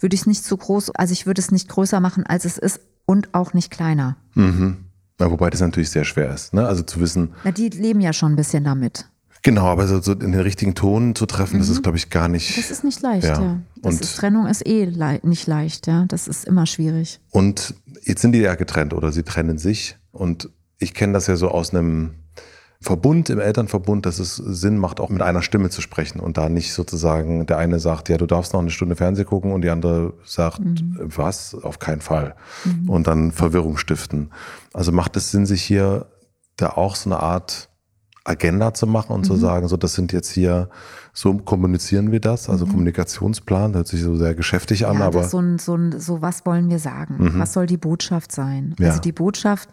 würde 0.00 0.14
ich 0.14 0.22
es 0.22 0.26
nicht 0.26 0.42
zu 0.42 0.56
groß, 0.56 0.92
also 0.94 1.12
ich 1.12 1.26
würde 1.26 1.42
es 1.42 1.50
nicht 1.50 1.68
größer 1.68 2.00
machen, 2.00 2.24
als 2.24 2.46
es 2.46 2.56
ist 2.56 2.80
und 3.04 3.34
auch 3.34 3.52
nicht 3.52 3.70
kleiner. 3.70 4.16
Mhm. 4.34 4.85
Ja, 5.20 5.30
wobei 5.30 5.48
das 5.50 5.60
natürlich 5.60 5.90
sehr 5.90 6.04
schwer 6.04 6.32
ist. 6.34 6.52
Ne? 6.52 6.66
Also 6.66 6.82
zu 6.82 7.00
wissen, 7.00 7.32
Na, 7.44 7.50
die 7.50 7.68
leben 7.70 8.00
ja 8.00 8.12
schon 8.12 8.32
ein 8.32 8.36
bisschen 8.36 8.64
damit. 8.64 9.06
genau, 9.42 9.64
aber 9.66 9.86
so, 9.86 10.00
so 10.02 10.12
in 10.12 10.32
den 10.32 10.40
richtigen 10.40 10.74
Ton 10.74 11.14
zu 11.14 11.24
treffen, 11.26 11.58
das 11.58 11.68
ist, 11.68 11.82
glaube 11.82 11.96
ich, 11.96 12.10
gar 12.10 12.28
nicht. 12.28 12.56
Mhm. 12.56 12.60
Das 12.62 12.70
ist 12.70 12.84
nicht 12.84 13.00
leicht, 13.00 13.26
Ja. 13.26 13.40
ja. 13.40 13.60
Das 13.80 13.94
Und- 13.94 14.00
ist, 14.02 14.16
Trennung 14.16 14.46
ist 14.46 14.66
eh 14.66 14.84
lei 14.84 15.20
nicht 15.22 15.46
leicht, 15.46 15.86
ja. 15.86 16.04
Das 16.08 16.28
ist 16.28 16.44
immer 16.44 16.66
schwierig. 16.66 17.20
Und 17.30 17.74
jetzt 18.02 18.20
sind 18.22 18.32
die 18.32 18.40
ja 18.40 18.54
getrennt 18.56 18.92
oder 18.92 19.10
sie 19.12 19.22
trennen 19.22 19.56
sich. 19.58 19.96
Und 20.12 20.50
ich 20.78 20.92
kenne 20.94 21.12
das 21.14 21.26
ja 21.28 21.36
so 21.36 21.48
aus 21.48 21.72
einem 21.72 22.10
Verbund, 22.80 23.30
im 23.30 23.38
Elternverbund, 23.38 24.06
dass 24.06 24.18
es 24.18 24.36
Sinn 24.36 24.78
macht, 24.78 25.00
auch 25.00 25.08
mit 25.08 25.22
einer 25.22 25.42
Stimme 25.42 25.70
zu 25.70 25.80
sprechen 25.80 26.20
und 26.20 26.36
da 26.36 26.48
nicht 26.48 26.72
sozusagen 26.72 27.46
der 27.46 27.58
eine 27.58 27.80
sagt, 27.80 28.08
ja, 28.08 28.18
du 28.18 28.26
darfst 28.26 28.52
noch 28.52 28.60
eine 28.60 28.70
Stunde 28.70 28.96
Fernsehen 28.96 29.26
gucken 29.26 29.52
und 29.52 29.62
die 29.62 29.70
andere 29.70 30.12
sagt, 30.24 30.60
was? 30.98 31.54
Auf 31.54 31.78
keinen 31.78 32.00
Fall. 32.00 32.34
Und 32.86 33.06
dann 33.06 33.32
Verwirrung 33.32 33.76
stiften. 33.78 34.30
Also 34.72 34.92
macht 34.92 35.16
es 35.16 35.30
Sinn, 35.30 35.46
sich 35.46 35.62
hier 35.62 36.06
da 36.56 36.70
auch 36.70 36.96
so 36.96 37.10
eine 37.10 37.20
Art 37.20 37.68
Agenda 38.26 38.74
zu 38.74 38.86
machen 38.86 39.12
und 39.12 39.24
zu 39.24 39.36
sagen, 39.36 39.68
so, 39.68 39.76
das 39.76 39.94
sind 39.94 40.12
jetzt 40.12 40.30
hier, 40.30 40.68
so 41.12 41.34
kommunizieren 41.34 42.10
wir 42.10 42.20
das, 42.20 42.50
also 42.50 42.66
Kommunikationsplan, 42.66 43.74
hört 43.74 43.86
sich 43.86 44.02
so 44.02 44.16
sehr 44.16 44.34
geschäftig 44.34 44.86
an, 44.86 44.98
ja, 44.98 45.06
aber 45.06 45.24
so, 45.24 45.38
ein, 45.38 45.58
so, 45.58 45.76
ein, 45.76 45.98
so 46.00 46.22
was 46.22 46.44
wollen 46.44 46.68
wir 46.68 46.78
sagen? 46.78 47.34
Was 47.36 47.52
soll 47.52 47.66
die 47.66 47.76
Botschaft 47.76 48.32
sein? 48.32 48.74
Ja. 48.78 48.88
Also 48.88 49.00
die 49.00 49.12
Botschaft 49.12 49.68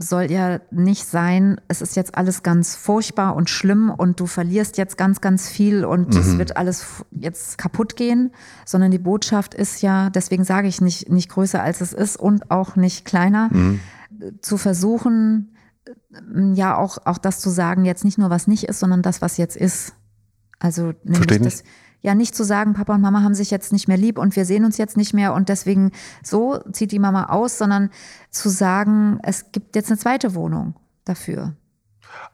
soll 0.00 0.30
ja 0.30 0.60
nicht 0.70 1.06
sein, 1.06 1.60
es 1.66 1.82
ist 1.82 1.96
jetzt 1.96 2.14
alles 2.16 2.44
ganz 2.44 2.76
furchtbar 2.76 3.34
und 3.34 3.50
schlimm 3.50 3.90
und 3.90 4.20
du 4.20 4.26
verlierst 4.26 4.78
jetzt 4.78 4.96
ganz, 4.96 5.20
ganz 5.20 5.48
viel 5.48 5.84
und 5.84 6.14
es 6.14 6.38
wird 6.38 6.56
alles 6.56 7.04
jetzt 7.10 7.58
kaputt 7.58 7.96
gehen, 7.96 8.30
sondern 8.64 8.92
die 8.92 8.98
Botschaft 8.98 9.54
ist 9.54 9.82
ja, 9.82 10.08
deswegen 10.10 10.44
sage 10.44 10.68
ich 10.68 10.80
nicht, 10.80 11.10
nicht 11.10 11.28
größer 11.28 11.60
als 11.60 11.80
es 11.80 11.92
ist 11.92 12.16
und 12.16 12.52
auch 12.52 12.76
nicht 12.76 13.04
kleiner, 13.04 13.50
zu 14.40 14.56
versuchen, 14.56 15.56
äh, 15.84 16.52
ja 16.54 16.76
auch, 16.76 16.98
auch 17.04 17.18
das 17.18 17.40
zu 17.40 17.50
sagen, 17.50 17.84
jetzt 17.84 18.04
nicht 18.04 18.18
nur 18.18 18.30
was 18.30 18.46
nicht 18.46 18.64
ist, 18.64 18.78
sondern 18.78 19.02
das, 19.02 19.20
was 19.20 19.36
jetzt 19.36 19.56
ist. 19.56 19.94
Also 20.60 20.92
nämlich 21.04 21.40
das, 21.40 21.64
ja 22.00 22.14
nicht 22.14 22.34
zu 22.34 22.44
sagen, 22.44 22.74
Papa 22.74 22.94
und 22.94 23.00
Mama 23.00 23.22
haben 23.22 23.34
sich 23.34 23.50
jetzt 23.50 23.72
nicht 23.72 23.88
mehr 23.88 23.96
lieb 23.96 24.18
und 24.18 24.36
wir 24.36 24.44
sehen 24.44 24.64
uns 24.64 24.76
jetzt 24.78 24.96
nicht 24.96 25.14
mehr 25.14 25.34
und 25.34 25.48
deswegen 25.48 25.90
so 26.22 26.58
zieht 26.72 26.92
die 26.92 26.98
Mama 26.98 27.26
aus, 27.30 27.58
sondern 27.58 27.90
zu 28.30 28.48
sagen, 28.48 29.18
es 29.22 29.50
gibt 29.52 29.74
jetzt 29.76 29.90
eine 29.90 29.98
zweite 29.98 30.34
Wohnung 30.34 30.74
dafür. 31.04 31.54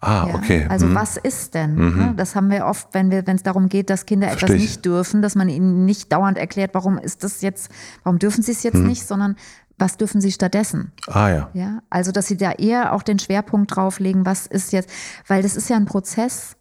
Ah, 0.00 0.26
Ja? 0.28 0.34
okay. 0.34 0.66
Also 0.68 0.86
Mhm. 0.86 0.94
was 0.94 1.16
ist 1.16 1.54
denn? 1.54 1.74
ne? 1.74 2.14
Das 2.16 2.36
haben 2.36 2.50
wir 2.50 2.66
oft, 2.66 2.88
wenn 2.92 3.10
wir, 3.10 3.26
wenn 3.26 3.36
es 3.36 3.42
darum 3.42 3.68
geht, 3.68 3.90
dass 3.90 4.06
Kinder 4.06 4.26
etwas 4.28 4.40
Versteh 4.40 4.56
ich. 4.56 4.62
nicht 4.62 4.84
dürfen, 4.84 5.22
dass 5.22 5.34
man 5.34 5.48
ihnen 5.48 5.84
nicht 5.84 6.12
dauernd 6.12 6.38
erklärt, 6.38 6.74
warum 6.74 6.98
ist 6.98 7.24
das 7.24 7.40
jetzt, 7.40 7.70
warum 8.02 8.18
dürfen 8.18 8.42
sie 8.42 8.52
es 8.52 8.62
jetzt 8.62 8.76
Mhm. 8.76 8.86
nicht, 8.86 9.06
sondern 9.06 9.36
was 9.78 9.96
dürfen 9.96 10.20
sie 10.20 10.30
stattdessen? 10.30 10.92
Ah 11.08 11.28
ja. 11.30 11.50
Ja, 11.54 11.82
also 11.90 12.12
dass 12.12 12.28
sie 12.28 12.36
da 12.36 12.52
eher 12.52 12.92
auch 12.92 13.02
den 13.02 13.18
Schwerpunkt 13.18 13.74
drauflegen, 13.74 14.24
was 14.24 14.46
ist 14.46 14.72
jetzt, 14.72 14.88
weil 15.26 15.42
das 15.42 15.56
ist 15.56 15.68
ja 15.68 15.76
ein 15.76 15.86
Prozess 15.86 16.56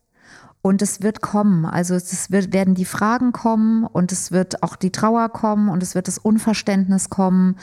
und 0.63 0.82
es 0.82 1.02
wird 1.02 1.21
kommen. 1.21 1.65
Also 1.65 1.93
es 1.93 2.32
wird, 2.32 2.54
werden 2.54 2.73
die 2.73 2.86
Fragen 2.86 3.34
kommen 3.34 3.84
und 3.84 4.13
es 4.13 4.32
wird 4.32 4.63
auch 4.63 4.78
die 4.78 4.91
Trauer 4.91 5.28
kommen 5.28 5.67
und 5.67 5.84
es 5.84 5.93
wird 5.93 6.08
das 6.08 6.17
Unverständnis 6.17 7.10
kommen 7.10 7.58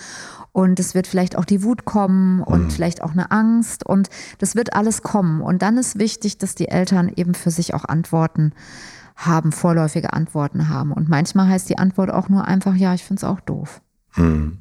und 0.52 0.78
es 0.78 0.94
wird 0.94 1.06
vielleicht 1.06 1.34
auch 1.34 1.46
die 1.46 1.62
Wut 1.62 1.86
kommen 1.86 2.42
und 2.42 2.64
mhm. 2.64 2.70
vielleicht 2.70 3.02
auch 3.02 3.12
eine 3.12 3.30
Angst 3.30 3.86
und 3.86 4.10
das 4.38 4.54
wird 4.54 4.74
alles 4.74 5.02
kommen. 5.02 5.40
Und 5.40 5.62
dann 5.62 5.78
ist 5.78 5.98
wichtig, 5.98 6.36
dass 6.36 6.54
die 6.54 6.68
Eltern 6.68 7.10
eben 7.16 7.32
für 7.32 7.50
sich 7.50 7.72
auch 7.72 7.86
Antworten 7.86 8.52
haben, 9.16 9.50
vorläufige 9.50 10.12
Antworten 10.12 10.68
haben. 10.68 10.92
Und 10.92 11.08
manchmal 11.08 11.48
heißt 11.48 11.70
die 11.70 11.78
Antwort 11.78 12.10
auch 12.10 12.28
nur 12.28 12.44
einfach, 12.44 12.74
ja, 12.74 12.92
ich 12.92 13.02
finde 13.02 13.20
es 13.20 13.24
auch 13.24 13.40
doof. 13.40 13.80
Mhm. 14.16 14.58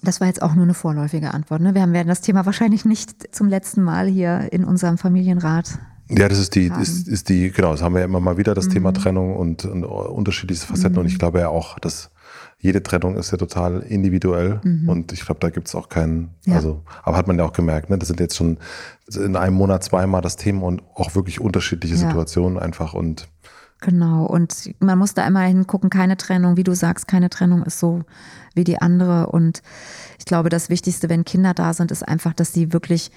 Das 0.00 0.20
war 0.20 0.28
jetzt 0.28 0.42
auch 0.42 0.54
nur 0.54 0.62
eine 0.62 0.74
vorläufige 0.74 1.34
Antwort. 1.34 1.60
Ne? 1.60 1.74
Wir 1.74 1.92
werden 1.92 2.08
das 2.08 2.20
Thema 2.20 2.46
wahrscheinlich 2.46 2.84
nicht 2.84 3.34
zum 3.34 3.48
letzten 3.48 3.82
Mal 3.82 4.06
hier 4.06 4.52
in 4.52 4.64
unserem 4.64 4.96
Familienrat. 4.96 5.80
Ja, 6.10 6.28
das 6.28 6.38
ist 6.38 6.54
die, 6.54 6.72
ist, 6.80 7.08
ist 7.08 7.28
die, 7.28 7.50
genau, 7.50 7.72
das 7.72 7.82
haben 7.82 7.94
wir 7.94 8.00
ja 8.00 8.04
immer 8.04 8.20
mal 8.20 8.36
wieder, 8.36 8.54
das 8.54 8.66
mhm. 8.66 8.72
Thema 8.72 8.92
Trennung 8.92 9.36
und, 9.36 9.64
und 9.64 9.84
unterschiedliche 9.84 10.66
Facetten. 10.66 10.94
Mhm. 10.94 11.00
Und 11.00 11.06
ich 11.06 11.18
glaube 11.18 11.40
ja 11.40 11.48
auch, 11.48 11.78
dass 11.78 12.10
jede 12.58 12.82
Trennung 12.82 13.16
ist 13.16 13.30
ja 13.30 13.38
total 13.38 13.80
individuell 13.80 14.60
mhm. 14.62 14.88
und 14.88 15.12
ich 15.12 15.24
glaube, 15.24 15.40
da 15.40 15.48
gibt 15.48 15.68
es 15.68 15.74
auch 15.74 15.88
keinen, 15.88 16.30
ja. 16.44 16.56
also, 16.56 16.82
aber 17.02 17.16
hat 17.16 17.26
man 17.26 17.38
ja 17.38 17.44
auch 17.44 17.54
gemerkt, 17.54 17.88
ne? 17.88 17.96
Das 17.96 18.08
sind 18.08 18.20
jetzt 18.20 18.36
schon 18.36 18.58
in 19.14 19.34
einem 19.34 19.56
Monat 19.56 19.82
zweimal 19.82 20.20
das 20.20 20.36
Thema 20.36 20.66
und 20.66 20.82
auch 20.94 21.14
wirklich 21.14 21.40
unterschiedliche 21.40 21.94
ja. 21.94 22.00
Situationen 22.08 22.58
einfach 22.58 22.92
und 22.92 23.28
Genau, 23.82 24.26
und 24.26 24.74
man 24.78 24.98
muss 24.98 25.14
da 25.14 25.26
immer 25.26 25.40
hingucken, 25.40 25.88
keine 25.88 26.18
Trennung, 26.18 26.58
wie 26.58 26.64
du 26.64 26.74
sagst, 26.74 27.08
keine 27.08 27.30
Trennung 27.30 27.62
ist 27.62 27.78
so 27.78 28.02
wie 28.54 28.64
die 28.64 28.78
andere. 28.78 29.28
Und 29.28 29.62
ich 30.18 30.26
glaube, 30.26 30.50
das 30.50 30.68
Wichtigste, 30.68 31.08
wenn 31.08 31.24
Kinder 31.24 31.54
da 31.54 31.72
sind, 31.72 31.90
ist 31.90 32.06
einfach, 32.06 32.34
dass 32.34 32.52
sie 32.52 32.74
wirklich 32.74 33.10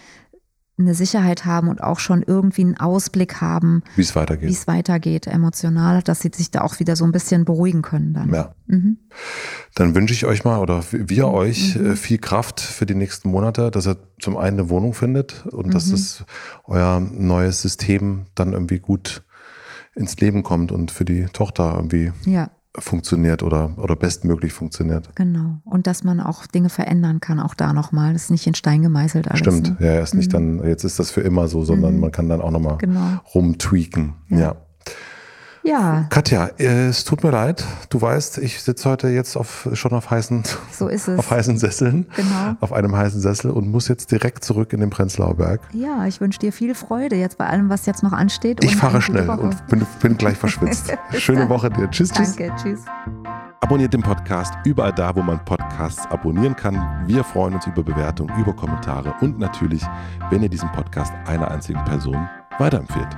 eine 0.77 0.95
Sicherheit 0.95 1.45
haben 1.45 1.67
und 1.67 1.83
auch 1.83 1.99
schon 1.99 2.23
irgendwie 2.23 2.61
einen 2.61 2.77
Ausblick 2.77 3.41
haben, 3.41 3.83
wie 3.95 4.01
es 4.01 4.15
weitergeht. 4.15 4.49
Wie 4.49 4.53
es 4.53 4.65
weitergeht, 4.65 5.27
emotional, 5.27 6.01
dass 6.01 6.21
sie 6.21 6.31
sich 6.33 6.49
da 6.49 6.61
auch 6.61 6.79
wieder 6.79 6.95
so 6.95 7.05
ein 7.05 7.11
bisschen 7.11 7.45
beruhigen 7.45 7.83
können 7.83 8.13
dann. 8.13 8.33
Ja. 8.33 8.55
Mhm. 8.65 8.97
Dann 9.75 9.93
wünsche 9.93 10.13
ich 10.13 10.25
euch 10.25 10.43
mal 10.43 10.59
oder 10.59 10.83
wir 10.91 11.27
mhm. 11.27 11.33
euch 11.33 11.75
mhm. 11.75 11.95
viel 11.95 12.17
Kraft 12.17 12.59
für 12.59 12.87
die 12.87 12.95
nächsten 12.95 13.29
Monate, 13.29 13.69
dass 13.69 13.87
ihr 13.87 13.97
zum 14.19 14.35
einen 14.35 14.59
eine 14.59 14.69
Wohnung 14.69 14.93
findet 14.93 15.45
und 15.45 15.67
mhm. 15.67 15.71
dass 15.71 15.91
das 15.91 16.25
euer 16.65 16.99
neues 16.99 17.61
System 17.61 18.25
dann 18.33 18.53
irgendwie 18.53 18.79
gut 18.79 19.23
ins 19.95 20.17
Leben 20.17 20.41
kommt 20.41 20.71
und 20.71 20.89
für 20.89 21.05
die 21.05 21.25
Tochter 21.25 21.73
irgendwie 21.75 22.11
ja 22.25 22.49
funktioniert 22.79 23.43
oder, 23.43 23.71
oder 23.77 23.95
bestmöglich 23.95 24.53
funktioniert. 24.53 25.15
Genau. 25.15 25.59
Und 25.63 25.85
dass 25.85 26.03
man 26.03 26.19
auch 26.19 26.47
Dinge 26.47 26.69
verändern 26.69 27.19
kann, 27.19 27.39
auch 27.39 27.53
da 27.53 27.73
nochmal. 27.73 28.13
Das 28.13 28.23
ist 28.23 28.31
nicht 28.31 28.47
in 28.47 28.55
Stein 28.55 28.81
gemeißelt 28.81 29.27
alles. 29.27 29.39
Stimmt, 29.39 29.79
ne? 29.79 29.85
ja, 29.85 29.99
ist 29.99 30.15
nicht 30.15 30.29
mhm. 30.29 30.59
dann, 30.59 30.67
jetzt 30.67 30.83
ist 30.83 30.99
das 30.99 31.11
für 31.11 31.21
immer 31.21 31.47
so, 31.47 31.63
sondern 31.63 31.95
mhm. 31.95 32.01
man 32.01 32.11
kann 32.11 32.29
dann 32.29 32.41
auch 32.41 32.51
nochmal 32.51 32.77
genau. 32.77 33.19
rumtweaken. 33.33 34.13
ja. 34.29 34.37
ja. 34.37 34.55
Ja. 35.63 36.05
Katja, 36.09 36.49
es 36.57 37.05
tut 37.05 37.23
mir 37.23 37.31
leid. 37.31 37.63
Du 37.89 38.01
weißt, 38.01 38.37
ich 38.39 38.61
sitze 38.61 38.89
heute 38.89 39.07
jetzt 39.07 39.37
auf, 39.37 39.69
schon 39.73 39.93
auf 39.93 40.11
heißen, 40.11 40.43
so 40.71 40.89
auf 40.89 41.31
heißen 41.31 41.57
Sesseln. 41.57 42.07
Genau. 42.15 42.55
Auf 42.59 42.73
einem 42.73 42.95
heißen 42.95 43.21
Sessel 43.21 43.51
und 43.51 43.69
muss 43.69 43.87
jetzt 43.87 44.11
direkt 44.11 44.43
zurück 44.43 44.73
in 44.73 44.81
den 44.81 44.89
Prenzlauer 44.89 45.35
Berg. 45.35 45.61
Ja, 45.73 46.05
ich 46.05 46.19
wünsche 46.19 46.39
dir 46.39 46.51
viel 46.51 46.75
Freude 46.75 47.15
jetzt 47.15 47.37
bei 47.37 47.47
allem, 47.47 47.69
was 47.69 47.85
jetzt 47.85 48.03
noch 48.03 48.11
ansteht. 48.11 48.63
Ich 48.63 48.75
fahre 48.75 49.01
schnell 49.01 49.29
und 49.29 49.65
bin, 49.67 49.85
bin 50.01 50.17
gleich 50.17 50.37
verschwitzt. 50.37 50.93
Schöne 51.13 51.47
Woche 51.47 51.69
dir. 51.69 51.89
Tschüss, 51.89 52.11
tschüss. 52.11 52.35
Danke, 52.35 52.53
tschüss. 52.61 52.81
Abonniert 53.61 53.93
den 53.93 54.01
Podcast 54.01 54.53
überall 54.65 54.91
da, 54.91 55.15
wo 55.15 55.21
man 55.21 55.43
Podcasts 55.45 56.05
abonnieren 56.07 56.55
kann. 56.55 56.75
Wir 57.07 57.23
freuen 57.23 57.53
uns 57.53 57.65
über 57.65 57.81
Bewertungen, 57.81 58.37
über 58.37 58.53
Kommentare 58.53 59.15
und 59.21 59.39
natürlich, 59.39 59.83
wenn 60.29 60.43
ihr 60.43 60.49
diesen 60.49 60.69
Podcast 60.73 61.13
einer 61.25 61.49
einzigen 61.49 61.81
Person 61.85 62.27
weiterempfehlt. 62.59 63.17